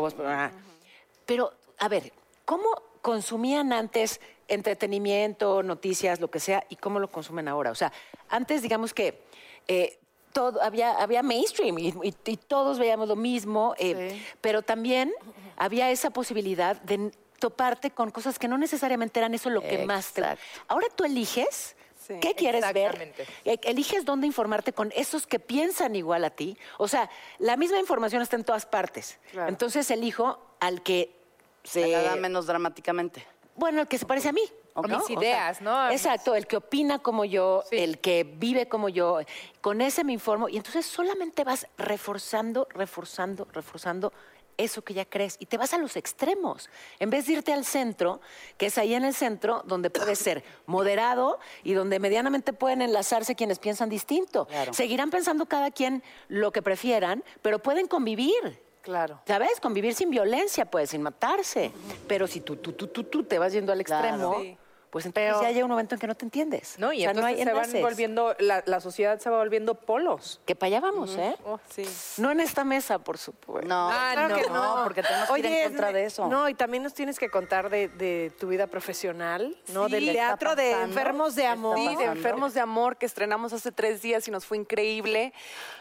[1.25, 2.11] pero, a ver,
[2.43, 2.65] ¿cómo
[3.01, 7.71] consumían antes entretenimiento, noticias, lo que sea, y cómo lo consumen ahora?
[7.71, 7.91] O sea,
[8.29, 9.21] antes, digamos que
[9.67, 9.99] eh,
[10.33, 15.13] todo, había, había mainstream y, y- y todos veíamos lo mismo, eh, pero también
[15.55, 20.13] había esa posibilidad de toparte con cosas que no necesariamente eran eso lo que más
[20.13, 20.21] te...
[20.67, 21.75] Ahora tú eliges
[22.05, 23.25] Sí, qué quieres ver, exactamente.
[23.45, 26.57] eh, eliges dónde informarte con esos que piensan igual a ti.
[26.77, 29.17] O sea, la misma información está en todas partes.
[29.47, 31.15] Entonces elijo al que
[31.63, 33.25] Se la da menos dramáticamente.
[33.55, 34.41] Bueno, el que se parece a mí.
[34.75, 34.87] A ¿no?
[34.89, 35.89] mis O sea, ideas, ¿no?
[35.89, 39.19] Exacto, el que opina como yo, el que vive como yo.
[39.61, 44.11] Con ese me informo y entonces solamente vas reforzando, reforzando, reforzando
[44.57, 46.69] eso que ya crees y te vas a los extremos.
[46.99, 48.21] En vez de irte al centro,
[48.57, 53.35] que es ahí en el centro donde puedes ser moderado y donde medianamente pueden enlazarse
[53.35, 54.47] quienes piensan distinto.
[54.71, 58.63] Seguirán pensando cada quien lo que prefieran, pero pueden convivir.
[58.81, 59.19] Claro.
[59.25, 59.59] ¿Sabes?
[59.59, 61.71] Convivir sin violencia, pues, sin matarse.
[62.07, 64.57] Pero si tú, tú, tú, tú, tú te vas yendo al extremo, Sí.
[64.95, 66.79] Pues entonces Pero- ya llega un momento en que no te entiendes.
[66.79, 69.75] No, y O sea, entonces hay se van volviendo, la, la sociedad se va volviendo
[69.75, 70.39] polos.
[70.45, 71.35] Que para allá vamos, ¿eh?
[71.45, 71.83] Oh, sí.
[72.17, 73.67] No en esta mesa, por supuesto.
[73.67, 74.41] No, Ah, claro no.
[74.41, 76.29] que no, porque tenemos que ir en contra de eso.
[76.29, 79.87] No, y también nos tienes que contar de, de tu vida profesional, ¿no?
[79.87, 79.91] Sí.
[79.91, 81.77] Del ¿Qué está teatro de enfermos de ¿Qué está amor.
[81.77, 82.03] Sí, de?
[82.05, 85.33] Enfermos de Amor, que estrenamos hace tres días y nos fue increíble.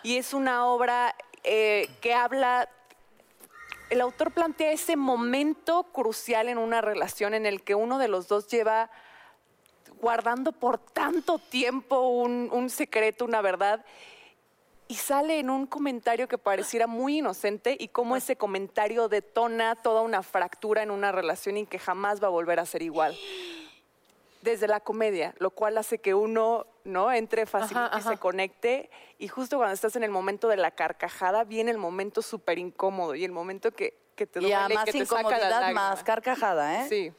[0.03, 2.68] Y es una obra eh, que habla...
[3.90, 8.27] El autor plantea ese momento crucial en una relación en el que uno de los
[8.27, 8.90] dos lleva
[10.05, 13.83] guardando por tanto tiempo un, un secreto, una verdad,
[14.87, 20.03] y sale en un comentario que pareciera muy inocente y cómo ese comentario detona toda
[20.03, 23.17] una fractura en una relación y que jamás va a volver a ser igual.
[24.43, 29.29] Desde la comedia, lo cual hace que uno no entre fácilmente y se conecte y
[29.29, 33.25] justo cuando estás en el momento de la carcajada viene el momento súper incómodo y
[33.25, 35.88] el momento que, que te Y duele, a más que te saca la incomodidad, lágrima.
[35.90, 36.87] más carcajada, ¿eh?
[36.88, 37.12] Sí.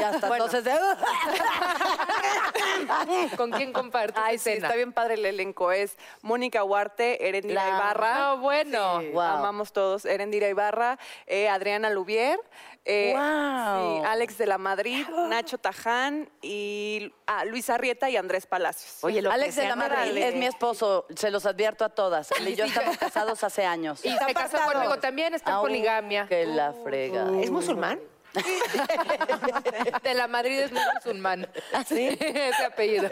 [0.00, 0.28] Ya está.
[0.28, 0.72] Entonces, de...
[3.36, 4.66] ¿Con quién compartes Ay, sí, escena?
[4.66, 5.72] está bien padre el elenco.
[5.72, 8.18] Es Mónica Huarte, Erendira La- Ibarra.
[8.18, 9.00] No, bueno.
[9.00, 9.20] Sí, Wow.
[9.22, 10.04] Amamos todos.
[10.04, 12.38] Erendira Ibarra, eh, Adriana Lubier,
[12.84, 14.00] eh, Wow.
[14.00, 19.02] sí, Alex de la Madrid, Nacho Taján y ah, Luis Arrieta y Andrés Palacios.
[19.02, 21.90] Oye, lo que Alex de sea la Madrid es mi esposo, se los advierto a
[21.90, 22.30] todas.
[22.32, 24.04] Él y yo estamos casados hace años.
[24.04, 26.26] Y se casó conmigo también, está en poligamia.
[26.26, 27.28] Que la frega.
[27.40, 28.00] ¿Es musulmán?
[30.02, 31.48] De la Madrid es muy musulmán.
[31.86, 33.08] Sí, ese apellido.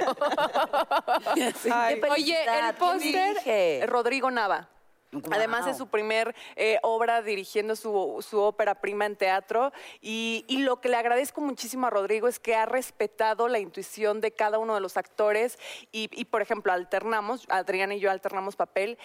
[1.72, 2.00] Ay.
[2.10, 2.74] Oye, el felicidad.
[3.00, 3.90] ¿Quién póster?
[3.90, 4.68] Rodrigo Nava.
[5.30, 5.70] Además Wow.
[5.70, 10.80] es su primer eh, obra dirigiendo su, su ópera prima en teatro y, y lo
[10.80, 14.74] que le agradezco muchísimo a Rodrigo es que ha respetado la intuición de cada uno
[14.74, 15.58] de los actores
[15.92, 18.98] y, y, por ejemplo alternamos, Adriana y yo alternamos papel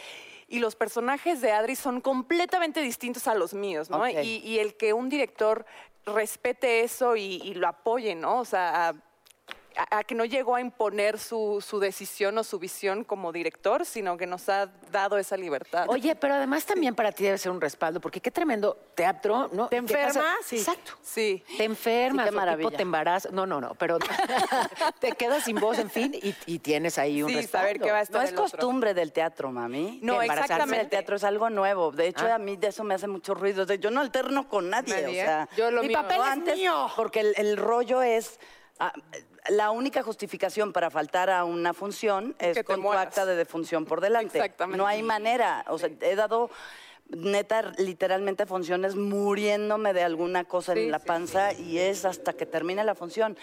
[0.50, 4.08] y los personajes de Adri son completamente distintos a los míos, ¿no?
[4.10, 4.14] Y,
[4.44, 5.66] y el que un director
[6.06, 8.40] respete eso y, y lo apoye, ¿no?
[8.40, 8.94] O sea, a-
[9.78, 13.86] a, a que no llegó a imponer su, su decisión o su visión como director,
[13.86, 15.86] sino que nos ha dado esa libertad.
[15.90, 19.68] Oye, pero además también para ti debe ser un respaldo, porque qué tremendo teatro, ¿no?
[19.68, 20.26] ¿Te enfermas?
[20.46, 20.58] Sí.
[20.58, 20.92] Exacto.
[21.02, 21.44] Sí.
[21.58, 22.70] Te enfermas, Sí, qué o maravilla.
[22.70, 23.32] tipo te embarazas.
[23.32, 23.98] No, no, no, pero
[25.00, 27.68] te quedas sin voz, en fin, y, y tienes ahí un Sí, respaldo.
[27.68, 28.52] saber qué va a estar No es el otro.
[28.58, 30.00] costumbre del teatro, mami.
[30.02, 30.78] No, Que embarazarse exactamente.
[30.80, 31.92] del teatro es algo nuevo.
[31.92, 32.36] De hecho, Ah.
[32.36, 33.66] a mí de eso me hace mucho ruido.
[33.66, 34.94] De- yo no alterno con nadie.
[35.02, 36.02] Nadie, o sea, Yo lo mi mío.
[36.02, 36.88] papel No, es antes- mío.
[36.96, 38.40] Porque el, el rollo es.
[38.80, 38.94] ah,
[39.50, 43.86] la única justificación para faltar a una función es Que con tu acta de defunción
[43.86, 44.38] por delante.
[44.38, 44.78] Exactamente.
[44.78, 45.66] No hay manera.
[45.68, 46.50] O sea, he dado
[47.10, 52.34] neta, literalmente funciones muriéndome de alguna cosa Sí, en la sí, panza y es hasta
[52.34, 53.38] que termine la función.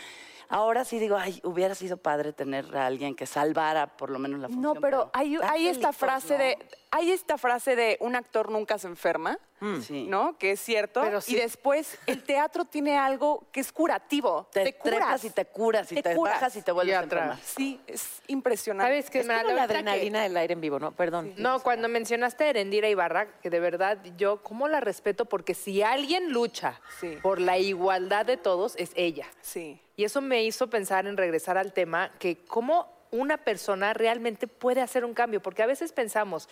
[0.52, 4.40] Ahora sí digo, ay, hubiera sido padre tener a alguien que salvara por lo menos
[4.40, 4.74] la función.
[4.74, 5.36] No, pero hay,
[5.68, 6.38] esta frase ¿no?
[6.44, 6.58] de,
[6.90, 9.38] hay esta frase de un actor nunca se enferma,
[9.86, 10.06] Sí.
[10.08, 10.38] ¿no?
[10.38, 11.02] Que es cierto.
[11.02, 11.34] Pero sí.
[11.34, 14.48] Y después el teatro tiene algo que es curativo.
[14.50, 15.22] Te, Te, curas.
[15.22, 16.34] y te curas y te, curas.
[16.36, 17.38] bajas y te vuelves Y a enfermar.
[17.44, 18.90] Sí, es impresionante.
[18.90, 19.20] ¿Sabes qué?
[19.20, 20.92] Es como la que- adrenalina del aire en vivo, ¿no?
[20.92, 21.34] Perdón.
[21.36, 25.26] No, cuando mencionaste a Erendira Ibarra, que de verdad yo, ¿cómo la respeto?
[25.26, 27.18] Porque si alguien lucha Sí.
[27.22, 29.26] por la igualdad de todos, es ella.
[29.42, 29.78] Sí.
[30.00, 34.80] Y eso me hizo pensar en regresar al tema, que cómo una persona realmente puede
[34.80, 36.48] hacer un cambio, porque a veces pensamos,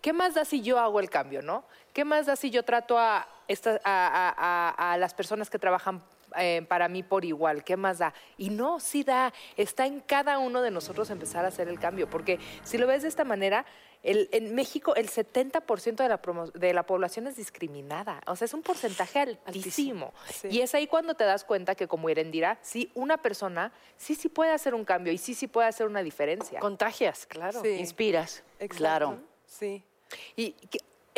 [0.00, 1.64] ¿qué más da si yo hago el cambio, no?
[1.92, 6.04] ¿Qué más da si yo trato a, esta- a, las personas que trabajan
[6.36, 7.64] eh, para mí por igual?
[7.64, 8.14] ¿Qué más da?
[8.36, 12.08] Y no, sí da, está en cada uno de nosotros empezar a hacer el cambio,
[12.08, 13.66] porque si lo ves de esta manera,
[14.02, 18.46] el- en México el 70% de la, promo- de la población es discriminada, o sea,
[18.46, 20.12] es un porcentaje altísimo.
[20.32, 20.48] Sí.
[20.50, 24.28] Y es ahí cuando te das cuenta que como Irendira, sí, una persona sí, sí
[24.28, 26.60] puede hacer un cambio y sí, sí puede hacer una diferencia.
[26.60, 27.60] Contagias, claro.
[27.62, 27.68] Sí.
[27.70, 28.42] Inspiras.
[28.60, 28.76] Exacto.
[28.76, 29.18] Claro.
[29.46, 29.82] Sí.
[30.36, 30.54] Y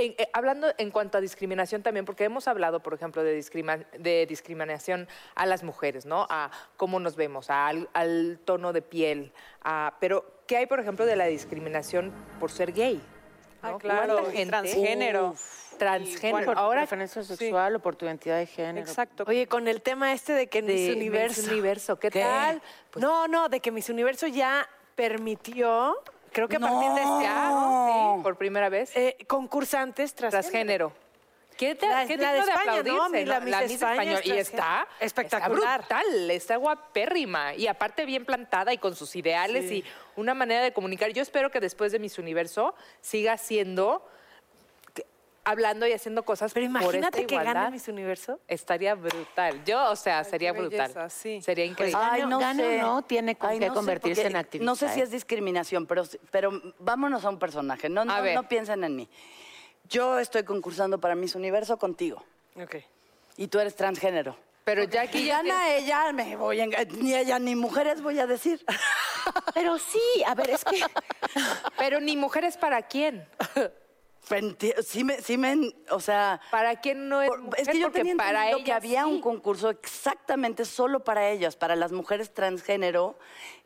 [0.07, 3.85] en- eh, hablando en cuanto a discriminación también, porque hemos hablado, por ejemplo, de, discrima-
[3.99, 6.27] de discriminación a las mujeres, ¿no?
[6.31, 9.33] A cómo nos vemos, a- al, al tono de piel,
[9.63, 13.01] a- pero ¿qué hay, por ejemplo, de la discriminación por ser gay?
[13.63, 13.79] Ah, ¿no?
[13.79, 15.35] claro, ¿Cuánta y gente- transgénero.
[15.79, 16.45] Transgénero.
[16.47, 18.87] Por Ahora, preferencia sexual o por tu identidad de género.
[18.87, 19.25] Exacto.
[19.27, 21.41] Oye, con el tema este de que de Miss Universo.
[21.43, 22.21] Miss Universo, ¿qué, ¿Qué?
[22.21, 22.61] tal?
[22.97, 25.97] no, no, de que Miss Universo ya permitió,
[26.33, 28.95] creo que a partir de este año, Sí, por primera vez.
[28.97, 30.93] eh, concursantes transgénero.
[31.57, 33.03] ¿Qué, te, La- qué la de España, ¿no?
[33.05, 34.21] aplaudirse, La.
[34.25, 34.89] Y está.
[34.99, 35.81] Espectacular.
[35.83, 37.55] Está brutal, está guapérrima.
[37.55, 39.85] Y aparte bien plantada y con sus ideales Sí.
[39.85, 41.11] y una manera de comunicar.
[41.11, 44.09] Yo espero que después de Miss Universo siga siendo,
[45.45, 47.55] hablando y haciendo cosas Pero por esta imagínate que igualdad.
[47.55, 48.41] gane Miss Universo.
[48.49, 49.65] Estaría brutal.
[49.65, 50.71] Yo, o sea, sería brutal.
[50.89, 51.41] belleza, sí.
[51.43, 51.99] Sería increíble.
[52.01, 52.79] Ay, Gane- no gane sé.
[52.79, 55.05] no, tiene con Ay, qué no sé, convertirse porque en activista, No sé si ¿eh?
[55.05, 57.89] es discriminación, pero, pero vámonos a un personaje.
[57.89, 59.09] No, no, no piensen en mí.
[59.89, 62.23] Yo estoy concursando para Miss Universo contigo
[62.61, 62.77] Ok.
[63.37, 64.37] y tú eres transgénero.
[64.63, 68.27] Pero Jackie Y ya gana ella, me voy a ni ella ni mujeres voy a
[68.27, 68.65] decir.
[69.55, 70.81] Pero sí, a ver, es que
[71.79, 73.27] Pero ni mujeres para quién.
[74.85, 77.61] Sí me, sí me, o sea, ¿Para quién no es mujer?
[77.61, 79.11] es que yo Porque tenía para entendido que había sí.
[79.11, 83.19] un concurso exactamente solo para ellas, para las mujeres transgénero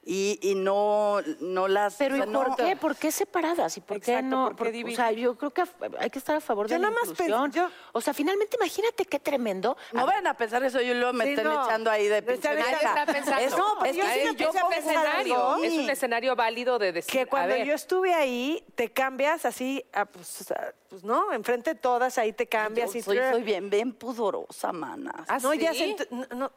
[0.06, 1.94] y, y no, no las.
[1.96, 2.76] Pero o ¿y por no- qué?
[2.76, 3.76] ¿Por qué separadas?
[3.76, 4.56] ¿Y por qué Exacto, no?
[4.56, 5.62] ¿por qué Por- o sea, yo creo que
[5.98, 7.50] hay que estar a favor Yo de la nada más inclusión.
[7.52, 9.76] yo- O sea, finalmente imagínate qué tremendo.
[9.92, 11.64] No vayan a pensar eso, yo luego me Sí, no.
[11.64, 13.44] echando ahí de están pinche.
[13.44, 15.48] Es, No, pero es yo me yo a un escenario.
[15.48, 15.64] algo.
[15.64, 17.10] Es un escenario válido de decir.
[17.12, 21.32] Que a cuando ver, yo estuve ahí, te cambias así, a, pues, a- pues, no,
[21.32, 25.26] enfrente de todas, ahí te cambias Yo y soy, tú- soy bien, bien pudorosa, manas.
[25.28, 26.52] ¿Ah, No, ya se no, no.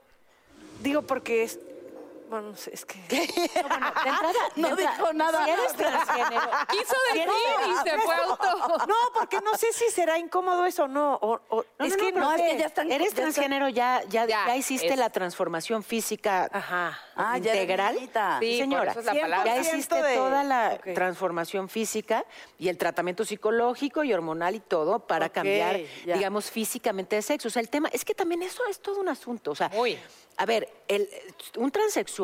[0.81, 1.59] Digo porque es.
[2.30, 2.97] Bueno, no sé, es que.
[2.99, 5.45] No, bueno, de entrada, de No dijo nada.
[5.45, 7.30] Si eres transgénero, Quiso decir
[7.69, 8.47] y se fue auto.
[8.88, 11.15] No, porque no sé si será incómodo eso o no.
[11.21, 14.01] o- o- No, es no, que no, es que ya están- Eres ya transgénero, ya,
[14.09, 16.99] ya, Ya, ya hiciste es- la transformación física Ajá.
[17.15, 17.95] Ah, integral.
[17.95, 18.38] bonita.
[18.41, 18.91] Sí, por señora.
[18.91, 19.55] eso es la 100% palabra.
[19.55, 22.25] Ya hiciste de- toda la transformación física
[22.59, 26.15] y el tratamiento psicológico y hormonal y todo para cambiar, ya.
[26.15, 27.47] digamos, físicamente de sexo.
[27.47, 29.51] O sea, el tema es que también eso es todo un asunto.
[29.51, 29.97] O sea, Muy.
[30.38, 31.09] a ver, el-
[31.57, 32.16] un transexual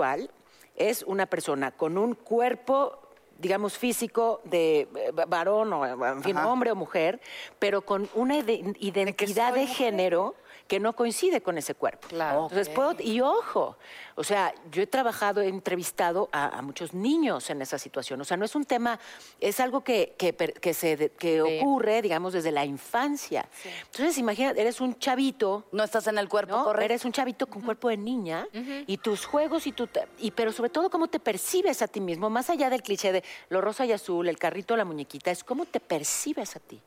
[0.75, 2.99] es una persona con un cuerpo
[3.39, 6.47] digamos, físico de eh, varón o, en fin, Ajá.
[6.47, 7.19] hombre o mujer,
[7.59, 10.35] pero con una ide- identidad de, género
[10.67, 12.07] que no coincide con ese cuerpo.
[12.07, 12.43] Claro.
[12.43, 13.75] Entonces, puedo, y ojo,
[14.15, 18.21] o sea, yo he trabajado, he entrevistado a, a muchos niños en esa situación.
[18.21, 18.99] O sea, no es un tema,
[19.39, 23.47] es algo que, que, que se, que ocurre, digamos, desde la infancia.
[23.85, 26.63] Entonces, imagínate, eres un chavito, No estás en el cuerpo ¿no?
[26.63, 26.85] correcto.
[26.85, 28.47] Eres un chavito con cuerpo de niña
[28.87, 29.87] y tus juegos y tu
[30.19, 33.23] y pero sobre todo cómo te percibes a ti mismo, más allá del cliché de
[33.49, 36.81] lo rosa y azul, el carrito, la muñequita, es cómo te percibes a ti.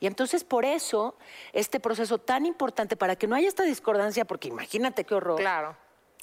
[0.00, 1.16] Y entonces por eso
[1.52, 5.76] este proceso tan importante para que no haya esta discordancia, porque imagínate qué horror Claro.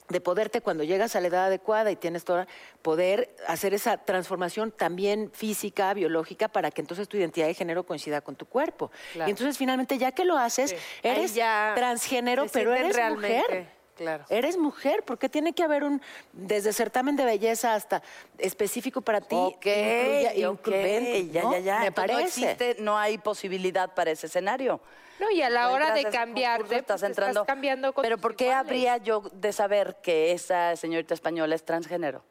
[0.09, 2.47] De poderte cuando llegas a la edad adecuada y tienes toda
[2.81, 8.21] poder hacer esa transformación también física, biológica para que entonces tu identidad de género coincida
[8.21, 8.91] con tu cuerpo.
[9.13, 9.29] Claro.
[9.29, 13.76] Y entonces finalmente ya que lo haces, eres ya transgénero, pero eres realmente, mujer.
[13.97, 14.25] Claro.
[14.29, 18.01] Eres mujer, porque tiene que haber un desde certamen de belleza hasta
[18.37, 21.51] específico para ti, Ok, incluya- ok, incluyente, ya, ¿no?
[21.53, 21.79] ya, ya.
[21.79, 24.79] Me No existe, no hay posibilidad para ese escenario.
[25.19, 27.39] No, y a la No hora de cambiarte, concurso, estás pues, entrando.
[27.41, 28.65] estás cambiando con Pero ¿por qué iguales.
[28.65, 32.23] habría yo de saber que esa señorita española es transgénero?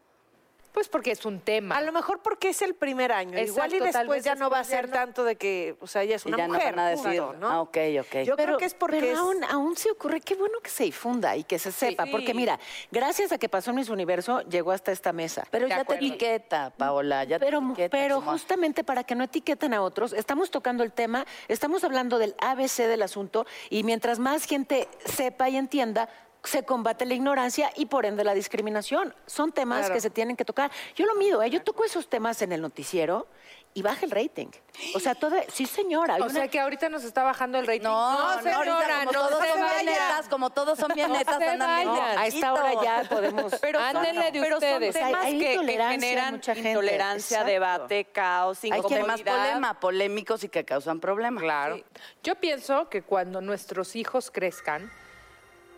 [0.77, 1.75] Pues porque es un tema.
[1.75, 3.39] A lo mejor porque es el primer año.
[3.41, 4.93] Igual y después ya no va a ser no.
[4.93, 6.75] tanto de que, o sea, ella es Y una ya no mujer.
[6.77, 7.49] van a decir, punto, ¿no?
[7.51, 8.17] ah, ok, ok.
[8.27, 9.19] Yo creo que es porque pero es...
[9.19, 12.11] aún, aún se ocurre, qué bueno que se difunda y que se sepa, Sí.
[12.11, 12.61] porque mira,
[12.93, 15.47] gracias a que pasó en Miss Universo, llegó hasta esta mesa.
[15.51, 16.01] Pero De ya acuerdo.
[16.01, 17.97] te etiqueta, Paola, ya Pero, te etiqueta.
[17.97, 22.35] pero justamente para que no etiqueten a otros, estamos tocando el tema, estamos hablando del
[22.39, 26.11] ABC del asunto y mientras más gente sepa y entienda,
[26.49, 29.15] se combate la ignorancia y por ende la discriminación.
[29.27, 29.95] Son temas Claro.
[29.95, 30.71] que se tienen que tocar.
[30.95, 31.51] Yo lo mido, ¿eh?
[31.51, 33.27] yo toco esos temas en el noticiero
[33.75, 34.47] y baja el rating.
[34.95, 36.15] O sea, todo, sí señora.
[36.15, 37.83] hay O una- sea que ahorita nos está bajando el rating.
[37.83, 39.83] No, no, señora, ahorita como no todos se son bien vaya.
[39.91, 42.19] netas, como todos son bien No netas, se andan bien vayan.
[42.19, 43.53] a esta hora ya podemos...
[43.61, 44.95] Pero Ándenle de pero son ustedes.
[44.95, 46.71] temas Hay- hay que, generan mucha gente.
[46.71, 47.51] intolerancia, Exacto.
[47.53, 49.25] debate, caos, Hay temas incomodidad.
[49.25, 51.43] problema, polémicos y que causan problemas.
[51.43, 51.79] Claro.
[52.23, 54.91] Yo pienso que cuando nuestros hijos crezcan,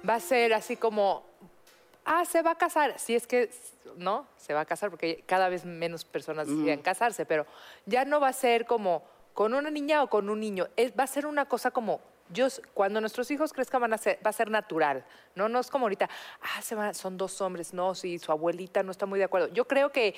[0.09, 1.25] va a ser así como,
[2.05, 2.99] ah, se va a casar.
[2.99, 3.51] Si es que,
[3.97, 7.47] no, se va a casar porque cada vez menos personas deciden casarse, pero
[7.87, 9.03] ya no va a ser como
[9.35, 10.67] con una niña o con un niño.
[10.77, 14.19] Es- va a ser una cosa como, yo, cuando nuestros hijos crezcan van a ser,
[14.25, 15.05] va a ser natural.
[15.35, 16.09] No, no es como ahorita,
[16.43, 17.73] ah, se van, son dos hombres.
[17.73, 19.49] No, si su abuelita no está muy de acuerdo.
[19.49, 20.15] Yo creo que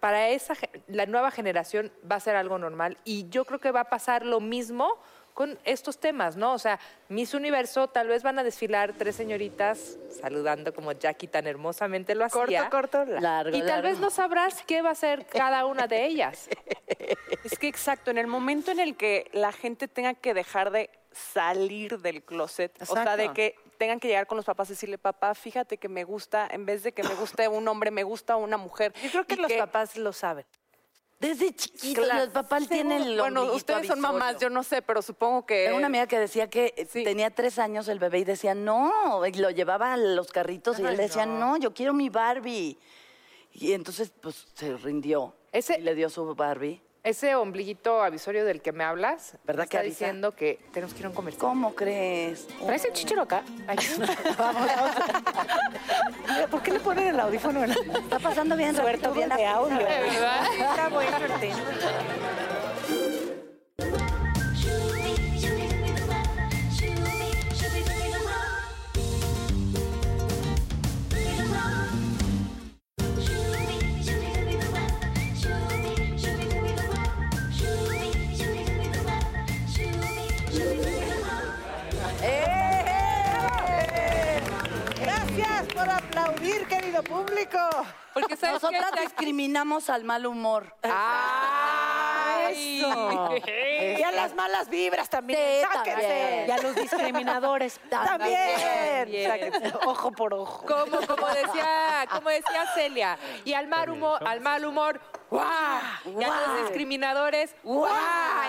[0.00, 0.54] para esa
[0.86, 4.24] la nueva generación va a ser algo normal y yo creo que va a pasar
[4.24, 4.96] lo mismo
[5.38, 6.52] con estos temas, ¿no?
[6.52, 11.46] O sea, Miss Universo tal vez van a desfilar tres señoritas saludando como Jackie tan
[11.46, 12.68] hermosamente lo Corto, hacía.
[12.68, 13.04] corto.
[13.04, 13.88] la- Largo, Y tal largo.
[13.88, 16.48] vez no sabrás qué va a ser cada una de ellas.
[17.44, 20.90] Es que exacto, en el momento en el que la gente tenga que dejar de
[21.12, 24.98] salir del closet, o sea, de que tengan que llegar con los papás y decirle,
[24.98, 28.34] papá, fíjate que me gusta, en vez de que me guste un hombre, me gusta
[28.34, 28.92] una mujer.
[29.04, 30.44] Yo creo que Y los papás lo saben.
[31.20, 32.22] Desde chiquito, Claro.
[32.24, 35.64] el papá tiene el Bueno, ustedes son mamás, yo no sé, pero supongo que...
[35.64, 37.02] Tengo una amiga que decía que Sí.
[37.02, 40.84] tenía tres años el bebé y decía, no, y lo llevaba a los carritos y
[40.84, 41.56] él decía, no.
[41.56, 42.78] yo quiero mi Barbie.
[43.52, 46.80] Y entonces, pues, se rindió Ese- y le dio su Barbie.
[47.08, 50.04] Ese ombliguito avisorio del que me hablas, ¿Verdad me que está avisa?
[50.04, 51.40] diciendo que tenemos que ir a un comercial.
[51.40, 52.46] ¿Cómo crees?
[52.66, 53.42] ¿Traes el chichero acá?
[53.66, 53.78] Ay,
[56.50, 57.64] ¿Por qué le ponen el audífono.
[57.64, 59.78] Está pasando bien, Roberto, bien de audio.
[59.88, 61.58] Está bueno el tema.
[85.88, 87.58] Por aplaudir, querido público.
[88.12, 90.74] Porque Nosotras discriminamos al mal humor.
[90.82, 92.82] ¡Ay!
[93.98, 95.38] Y a las malas vibras también.
[95.38, 96.00] Sí, sáquense.
[96.02, 96.48] también.
[96.48, 97.80] Y a los discriminadores.
[97.90, 99.06] También.
[99.10, 99.30] Bien.
[99.30, 99.72] Sáquense.
[99.86, 100.64] Ojo por ojo.
[100.66, 105.00] Como, como decía, como decía Celia, y al mal humor, al mal humor,
[105.30, 105.46] ¡guau!
[106.18, 107.88] Y a los discriminadores, ¡guau!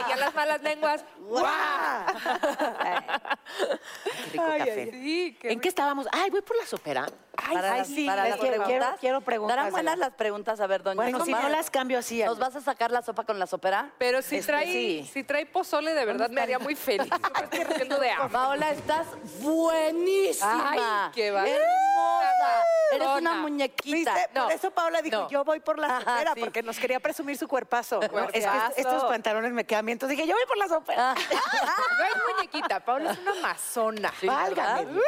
[0.08, 1.46] Y a las malas lenguas, ¡guau!
[4.24, 4.92] Qué rico café.
[4.92, 6.08] Sí, qué ¿En qué estábamos?
[6.12, 7.06] Ay, voy por la sopera.
[7.36, 8.68] para ay, las, sí, para las quiero- preguntas.
[8.68, 9.62] quiero- quiero preguntársela.
[9.64, 10.96] Darán buenas las preguntas, a ver, doña.
[10.96, 12.24] Bueno, ¿nos si no las cambio así.
[12.24, 13.92] ¿Nos vas a sacar la sopa con la sopera?
[13.98, 15.10] Pero si Este, trae, sí.
[15.20, 17.10] Si trae pozole, de verdad me haría muy feliz.
[17.10, 18.30] Yo me estoy muriendo de hambre.
[18.32, 19.08] Paola, estás
[19.42, 20.70] buenísima.
[20.72, 22.64] Ay, qué va- Hermosa.
[22.94, 24.14] Eres una muñequita.
[24.14, 24.30] ¿Viste?
[24.34, 25.30] No, Por eso Paola dijo, no.
[25.30, 26.40] yo voy por la sopera, sí.
[26.40, 28.02] porque nos quería presumir su cuerpazo.
[28.02, 28.10] Es
[28.46, 29.96] que estos pantalones me quedan bien.
[29.98, 31.16] Entonces dije, yo voy por la sopera.
[32.00, 34.14] No es muñequita, Paula es una amazona.
[34.24, 34.86] Válgame.
[34.86, 35.02] ¿verdad?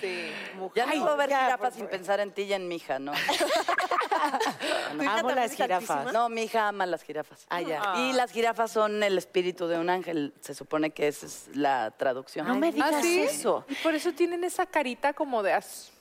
[0.00, 0.32] Sí,
[0.74, 3.12] Ya no puedo ver jirafas sin pensar en ti y en mi hija, ¿no?
[5.08, 6.12] Amo las jirafas.
[6.12, 7.46] No, mi hija ama las jirafas.
[7.48, 7.94] Ah, ya.
[7.96, 10.32] Y las jirafas son el espíritu de un ángel.
[10.40, 12.46] Se supone que esa es la traducción.
[12.48, 13.20] No me digas ¿Ah, sí?
[13.20, 13.64] eso.
[13.68, 15.52] Y por eso tienen esa carita como de...
[15.52, 15.92] as-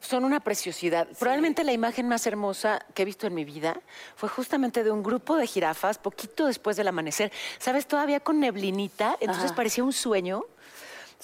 [0.00, 1.06] Son una preciosidad.
[1.18, 3.78] Probablemente la imagen más hermosa que he visto en mi vida
[4.16, 7.30] fue justamente de un grupo de jirafas poquito después del amanecer.
[7.58, 7.86] ¿Sabes?
[7.86, 10.44] Todavía con neblinita, entonces parecía un sueño.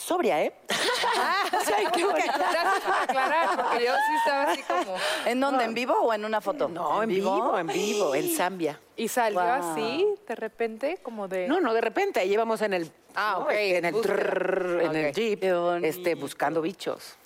[0.00, 0.52] Sobria, ¿eh?
[1.52, 4.96] Gracias por aclarar, porque yo sí estaba así como...
[5.26, 5.64] ¿En dónde?
[5.64, 6.68] ¿En vivo o en una foto?
[6.68, 8.80] No, en vivo, en vivo, en Zambia.
[8.96, 11.46] Y salió así, de repente, como de...
[11.46, 13.44] No, no, de repente ahí íbamos en el, Ah, ¿no?
[13.44, 14.16] ok, en el, búsqueda.
[14.16, 15.44] trrr, en el jeep,
[15.84, 17.16] este, buscando bichos.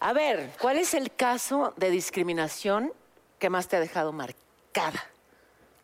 [0.00, 2.92] A ver, ¿cuál es el caso de discriminación
[3.38, 5.04] que más te ha dejado marcada?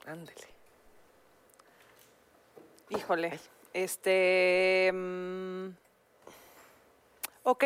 [0.07, 0.47] Ándale.
[2.91, 3.39] Híjole,
[3.73, 4.91] este...
[4.93, 5.86] mm,
[7.47, 7.65] ok,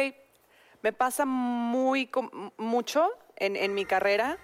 [0.82, 2.10] me pasa muy
[2.58, 4.36] mucho en, en mi carrera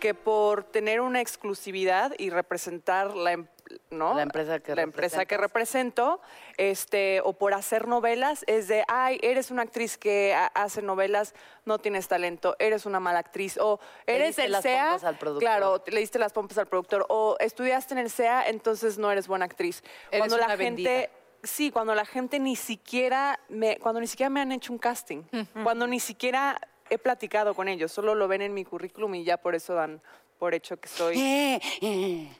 [0.00, 3.48] que por tener una exclusividad y representar la, em-
[3.90, 4.14] ¿no?
[4.14, 6.20] La empresa que la empresa que represento,
[6.56, 11.34] este, o por hacer novelas, es de, ay, eres una actriz que ha- hace novelas,
[11.64, 15.40] no tienes talento, eres una mala actriz, o eres el las SEA, pompas al productor.
[15.48, 19.26] claro, le diste las pompas al productor, o estudiaste en el SEA, entonces no eres
[19.26, 19.82] buena actriz.
[20.12, 21.10] Eres cuando la gente.
[21.42, 25.22] Sí, cuando la gente ni siquiera me, cuando ni siquiera me han hecho un casting,
[25.62, 26.60] cuando ni siquiera
[26.90, 30.00] he platicado con ellos, solo lo ven en mi currículum y ya por eso dan
[30.38, 31.18] por hecho que soy.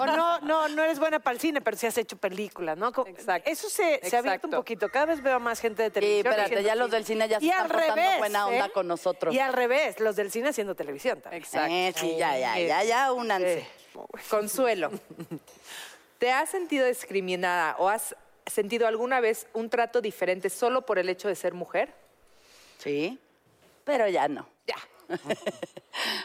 [0.00, 2.92] O no, no, no eres buena para el cine, pero sí has hecho películas, ¿no?
[3.06, 3.50] Exacto.
[3.50, 4.88] Eso se, se ha abierto un poquito.
[4.88, 6.26] Cada vez veo más gente de Y televisión.
[6.26, 8.70] espérate, haciendo ya los del cine ya se Y están portando revés, buena onda ¿eh?
[8.72, 9.34] con nosotros.
[9.34, 11.42] Y al revés, los del cine haciendo televisión también.
[11.42, 11.72] Exacto.
[11.72, 13.66] Eh, sí, ya, ya, ya, ya, únanse.
[14.30, 14.90] Consuelo,
[16.18, 18.14] ¿te has sentido discriminada o has
[18.46, 21.94] sentido alguna vez un trato diferente solo por el hecho de ser mujer?
[22.78, 23.18] Sí,
[23.84, 24.46] pero ya no.
[24.66, 24.76] Ya.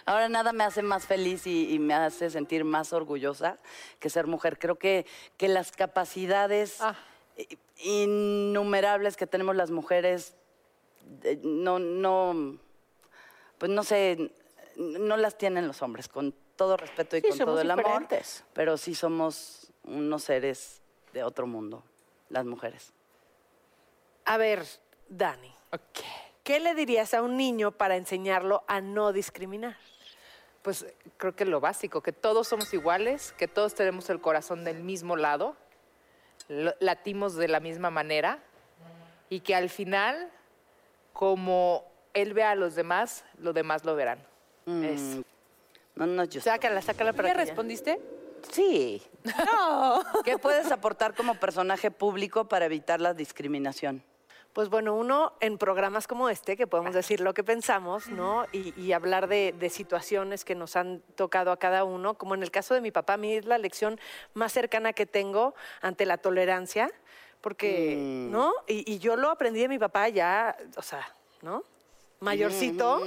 [0.06, 3.58] Ahora nada me hace más feliz y, y me hace sentir más orgullosa
[4.00, 4.60] que ser mujer.
[4.60, 5.06] Creo que,
[5.38, 6.96] que las capacidades Ah.
[7.78, 10.36] innumerables que tenemos las mujeres,
[11.24, 12.58] eh, no, no,
[13.58, 14.32] pues no sé,
[14.76, 17.86] no las tienen los hombres, con todo respeto y Sí, con todo el amor.
[17.86, 18.44] diferentes.
[18.54, 20.82] Pero sí somos unos seres
[21.14, 21.84] de otro mundo,
[22.30, 22.94] las mujeres.
[24.26, 24.64] A ver,
[25.10, 25.54] Dani,
[26.44, 29.76] ¿qué le dirías a un niño para enseñarlo a no discriminar?
[30.62, 30.86] Pues
[31.18, 35.18] creo que lo básico, que todos somos iguales, que todos tenemos el corazón del mismo
[35.18, 35.58] lado,
[36.48, 38.40] lo- latimos de la misma manera
[39.30, 40.32] y que al final,
[41.12, 44.20] como él ve a los demás, los demás lo verán.
[44.66, 45.22] Mm,
[45.96, 48.00] No, no, yo Sácala, sácala para ¿Ya que ya- respondiste?
[48.52, 49.02] Sí.
[50.24, 54.04] ¿Qué puedes aportar como personaje público para evitar la discriminación?
[54.54, 58.46] Pues bueno, uno en programas como este, que podemos decir lo que pensamos, ¿no?
[58.52, 62.44] Y, y hablar de, de situaciones que nos han tocado a cada uno, como en
[62.44, 64.00] el caso de mi papá, a mí es la lección
[64.36, 66.92] más cercana que tengo ante la tolerancia,
[67.42, 67.96] porque,
[68.30, 68.54] ¿no?
[68.68, 71.64] Y, y yo lo aprendí de mi papá ya, o sea, ¿no?
[72.20, 73.02] Mayorcito.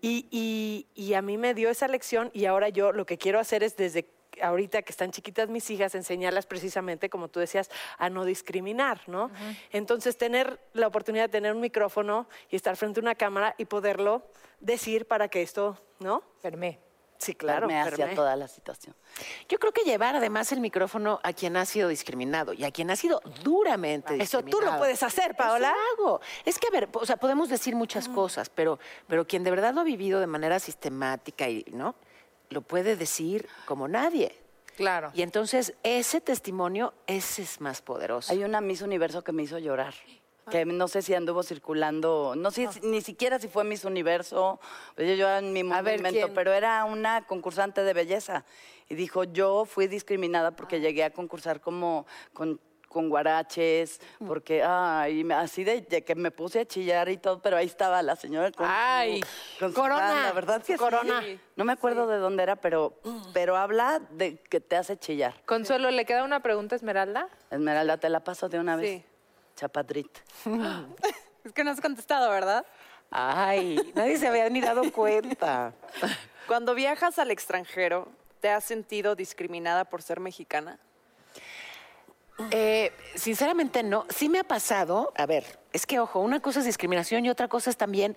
[0.00, 3.40] Y, y- y a mí me dio esa lección y ahora yo lo que quiero
[3.40, 4.08] hacer es desde
[4.42, 9.30] ahorita que están chiquitas mis hijas, enseñarlas precisamente, como tú decías, a no discriminar, ¿no?
[9.72, 13.64] Entonces, tener la oportunidad de tener un micrófono y estar frente a una cámara y
[13.64, 14.22] poderlo
[14.60, 16.22] decir para que esto, ¿no?
[16.42, 16.78] Permé.
[17.20, 17.66] Sí, claro.
[17.66, 18.96] me hacia toda la situación.
[19.46, 22.90] Yo creo que llevar además el micrófono a quien ha sido discriminado y a quien
[22.90, 24.72] ha sido duramente Eso tú discriminado.
[24.72, 25.68] lo puedes hacer, Paola.
[25.68, 26.20] Eso hago.
[26.46, 29.74] Es que, a ver, o sea, podemos decir muchas cosas, pero, pero quien de verdad
[29.74, 31.94] lo ha vivido de manera sistemática y, ¿no?
[32.50, 34.36] Lo puede decir como nadie.
[34.76, 35.10] Claro.
[35.14, 38.32] Y entonces ese testimonio, ese es más poderoso.
[38.32, 39.94] Hay una Miss Universo que me hizo llorar.
[40.50, 44.58] Que no sé si anduvo circulando, no sé si- ni siquiera si fue Miss Universo,
[44.96, 48.44] pues yo, yo en mi momento, pero era una concursante de belleza.
[48.88, 52.58] Y dijo, yo fui discriminada porque llegué a concursar como con,
[52.90, 57.40] con guaraches, porque, ay, me- así de, de que me puse a chillar y todo,
[57.40, 59.20] pero ahí estaba la señora con, su- Ay,
[59.60, 60.60] con su Corona, banda, ¿verdad?
[60.60, 60.78] que sí?
[60.78, 61.22] Corona.
[61.54, 62.98] No me acuerdo de dónde era, pero,
[63.32, 65.40] pero habla de que te hace chillar.
[65.46, 67.28] Consuelo, ¿le queda una pregunta, Esmeralda?
[67.50, 68.90] Esmeralda, te la paso de una vez.
[68.90, 69.04] Sí.
[69.56, 70.10] Chapadrit.
[71.44, 72.66] Es que no has contestado, ¿verdad?
[73.10, 75.72] Ay, nadie se había ni dado cuenta.
[76.46, 78.08] Cuando viajas al extranjero,
[78.40, 80.78] ¿te has sentido discriminada por ser mexicana?
[82.50, 84.06] Eh, sinceramente no.
[84.08, 85.12] Sí me ha pasado.
[85.16, 88.16] A ver, es que ojo, una cosa es discriminación y otra cosa es también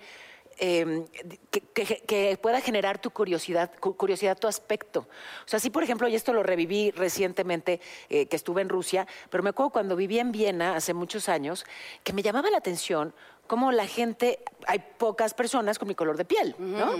[0.60, 1.06] eh,
[1.50, 5.00] que, que- que pueda generar tu curiosidad, cu- curiosidad tu aspecto.
[5.46, 9.08] O sea, sí, por ejemplo, y esto lo reviví recientemente, eh, que estuve en Rusia,
[9.32, 11.66] pero me acuerdo cuando vivía en Viena hace muchos años,
[12.04, 13.16] que me llamaba la atención
[13.48, 16.94] cómo la gente, hay pocas personas con mi color de piel, ¿no?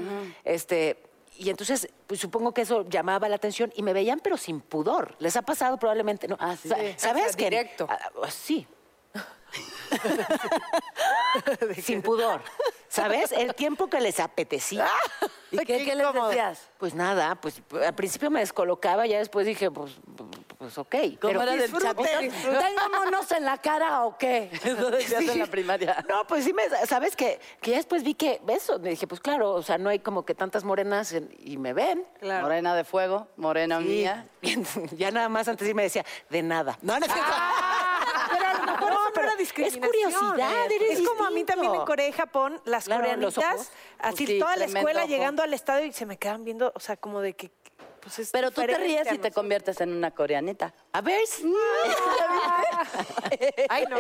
[0.44, 0.98] Este.
[1.38, 5.16] Y entonces, pues supongo que eso llamaba la atención y me veían, pero sin pudor.
[5.20, 6.38] Les ha pasado probablemente, ¿no?
[6.40, 6.70] Ah, sí.
[6.70, 6.94] Sa- Sí.
[6.98, 7.88] ¿Sabes O sea, que directo.
[7.90, 8.68] Ah, ah, sí.
[11.84, 12.42] Sin pudor.
[12.88, 13.32] ¿Sabes?
[13.32, 14.88] El tiempo que les apetecía.
[15.52, 16.70] ¿Y qué, qué les decías?
[16.78, 19.94] Pues nada, pues al principio me descolocaba, ya después dije, pues,
[20.64, 20.96] pues ok.
[21.20, 21.86] ¿Cómo pero era del disfrute.
[22.10, 22.36] chavito?
[22.42, 24.50] ¿Tengo monos en la cara o qué?
[24.64, 25.30] Eso decías Sí.
[25.32, 26.06] en la primaria.
[26.08, 29.20] No, pues sí, me, ¿sabes que Que ya después vi que, eso, me dije, pues
[29.20, 32.06] claro, o sea, no hay como que tantas morenas en- y me ven.
[32.22, 33.86] Morena de fuego, morena Sí.
[33.86, 34.28] mía.
[34.96, 36.78] ya nada más antes sí me decía, de nada.
[36.82, 37.32] No, no es cierto.
[38.32, 40.40] Pero a lo mejor no pero era es curiosidad,
[40.72, 40.76] ¿eh?
[40.76, 41.86] eres Es como a mí también en.
[41.86, 45.10] Corea y Japón, las Claro, coreanitas, así Sí, toda la escuela ojo.
[45.10, 47.52] llegando al estadio y se me quedan viendo, o sea, como de que
[48.04, 50.74] pues es Pero tú te ríes y te conviertes en una coreanita.
[50.92, 51.22] A ver.
[53.70, 53.98] Ay, no.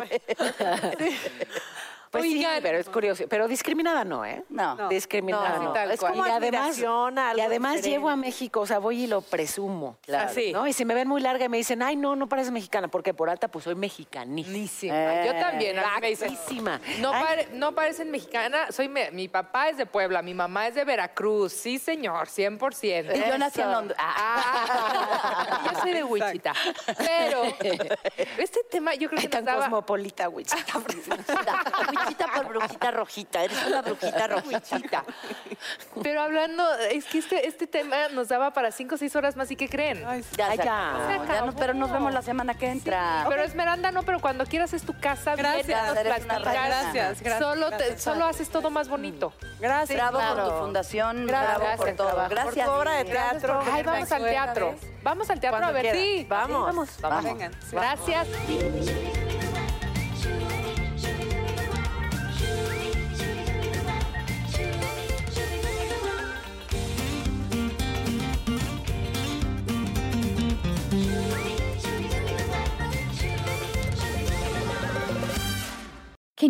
[2.14, 3.24] Pues sí, pero es curioso.
[3.28, 4.44] Pero discriminada no, ¿eh?
[4.50, 4.76] No.
[4.76, 4.88] No.
[4.90, 5.70] Discriminada No, no.
[5.70, 6.86] sí, tal Es como y además, y
[7.42, 7.90] además diferente.
[7.90, 9.98] llevo a México, o sea, voy y lo presumo.
[10.04, 10.30] Claro.
[10.30, 10.54] Así.
[10.54, 10.68] ¿no?
[10.68, 13.14] Y si me ven muy larga y me dicen, ay, no, no pareces mexicana, porque
[13.14, 14.54] por alta, pues soy mexicanísima.
[14.54, 15.26] Buenísima.
[15.26, 15.40] Yo Eh.
[15.40, 15.80] también.
[15.80, 16.80] a mí me dicen, Guapísima.
[17.00, 17.24] No, Ay.
[17.24, 18.72] pare- no parecen mexicana.
[18.72, 21.52] Soy me- mi papá es de Puebla, mi mamá es de Veracruz.
[21.54, 23.16] Sí, señor, 100%.
[23.16, 23.72] Y yo nací en.
[23.72, 23.98] Londres.
[24.00, 26.54] Ah, yo soy de Wichita.
[26.98, 27.44] Pero
[28.38, 29.62] este tema yo creo Ay, que tan nos daba...
[29.66, 30.46] cosmopolita, güey.
[32.04, 33.44] Brujita por brujita rojita.
[33.44, 35.04] Eres una brujita rojita.
[36.02, 39.50] Pero hablando, es que este, este tema nos daba para cinco o seis horas más.
[39.52, 40.02] ¿Y qué creen?
[40.38, 40.64] Ya, Ay, ya.
[41.28, 43.26] Ya nos- pero nos vemos la semana que entra.
[43.30, 45.36] Pero Esmeralda no, pero cuando quieras es tu casa.
[45.36, 46.42] Gracias, vienes, nos.
[46.54, 48.02] Gracias, gracias, Solo, te- gracias.
[48.04, 49.34] solo haces todo más bonito.
[49.60, 49.98] Gracias.
[49.98, 50.44] Bravo claro.
[50.44, 52.08] por tu fundación, Gracias, bravo por todo.
[52.08, 52.30] trabajo.
[52.30, 52.56] Gracias.
[52.56, 53.62] Por tu obra de teatro.
[53.72, 54.76] Ay, vamos al teatro.
[55.04, 56.26] Vamos al teatro a ver, sí.
[56.30, 57.00] Vamos.
[57.02, 57.24] Vamos.
[57.24, 57.52] Vengan.
[57.72, 58.28] Gracias.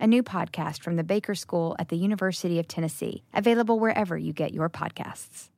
[0.00, 4.32] a new podcast from the Baker School at the University of Tennessee, available wherever you
[4.32, 5.50] get your podcasts.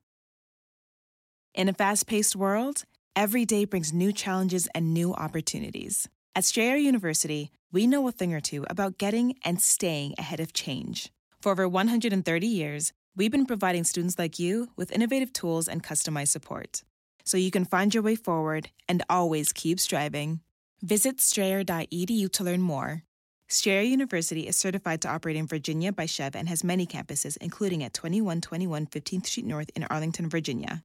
[1.55, 2.85] In a fast paced world,
[3.15, 6.09] every day brings new challenges and new opportunities.
[6.35, 10.53] At Strayer University, we know a thing or two about getting and staying ahead of
[10.53, 11.13] change.
[11.41, 16.29] For over 130 years, we've been providing students like you with innovative tools and customized
[16.29, 16.83] support
[17.25, 20.41] so you can find your way forward and always keep striving.
[20.83, 23.05] Visit strayer.edu to learn more.
[23.53, 27.85] Strayer University is certified to operate in Virginia by Chev and has many campuses, including
[27.85, 30.85] at 2121 15th Street North in Arlington, Virginia.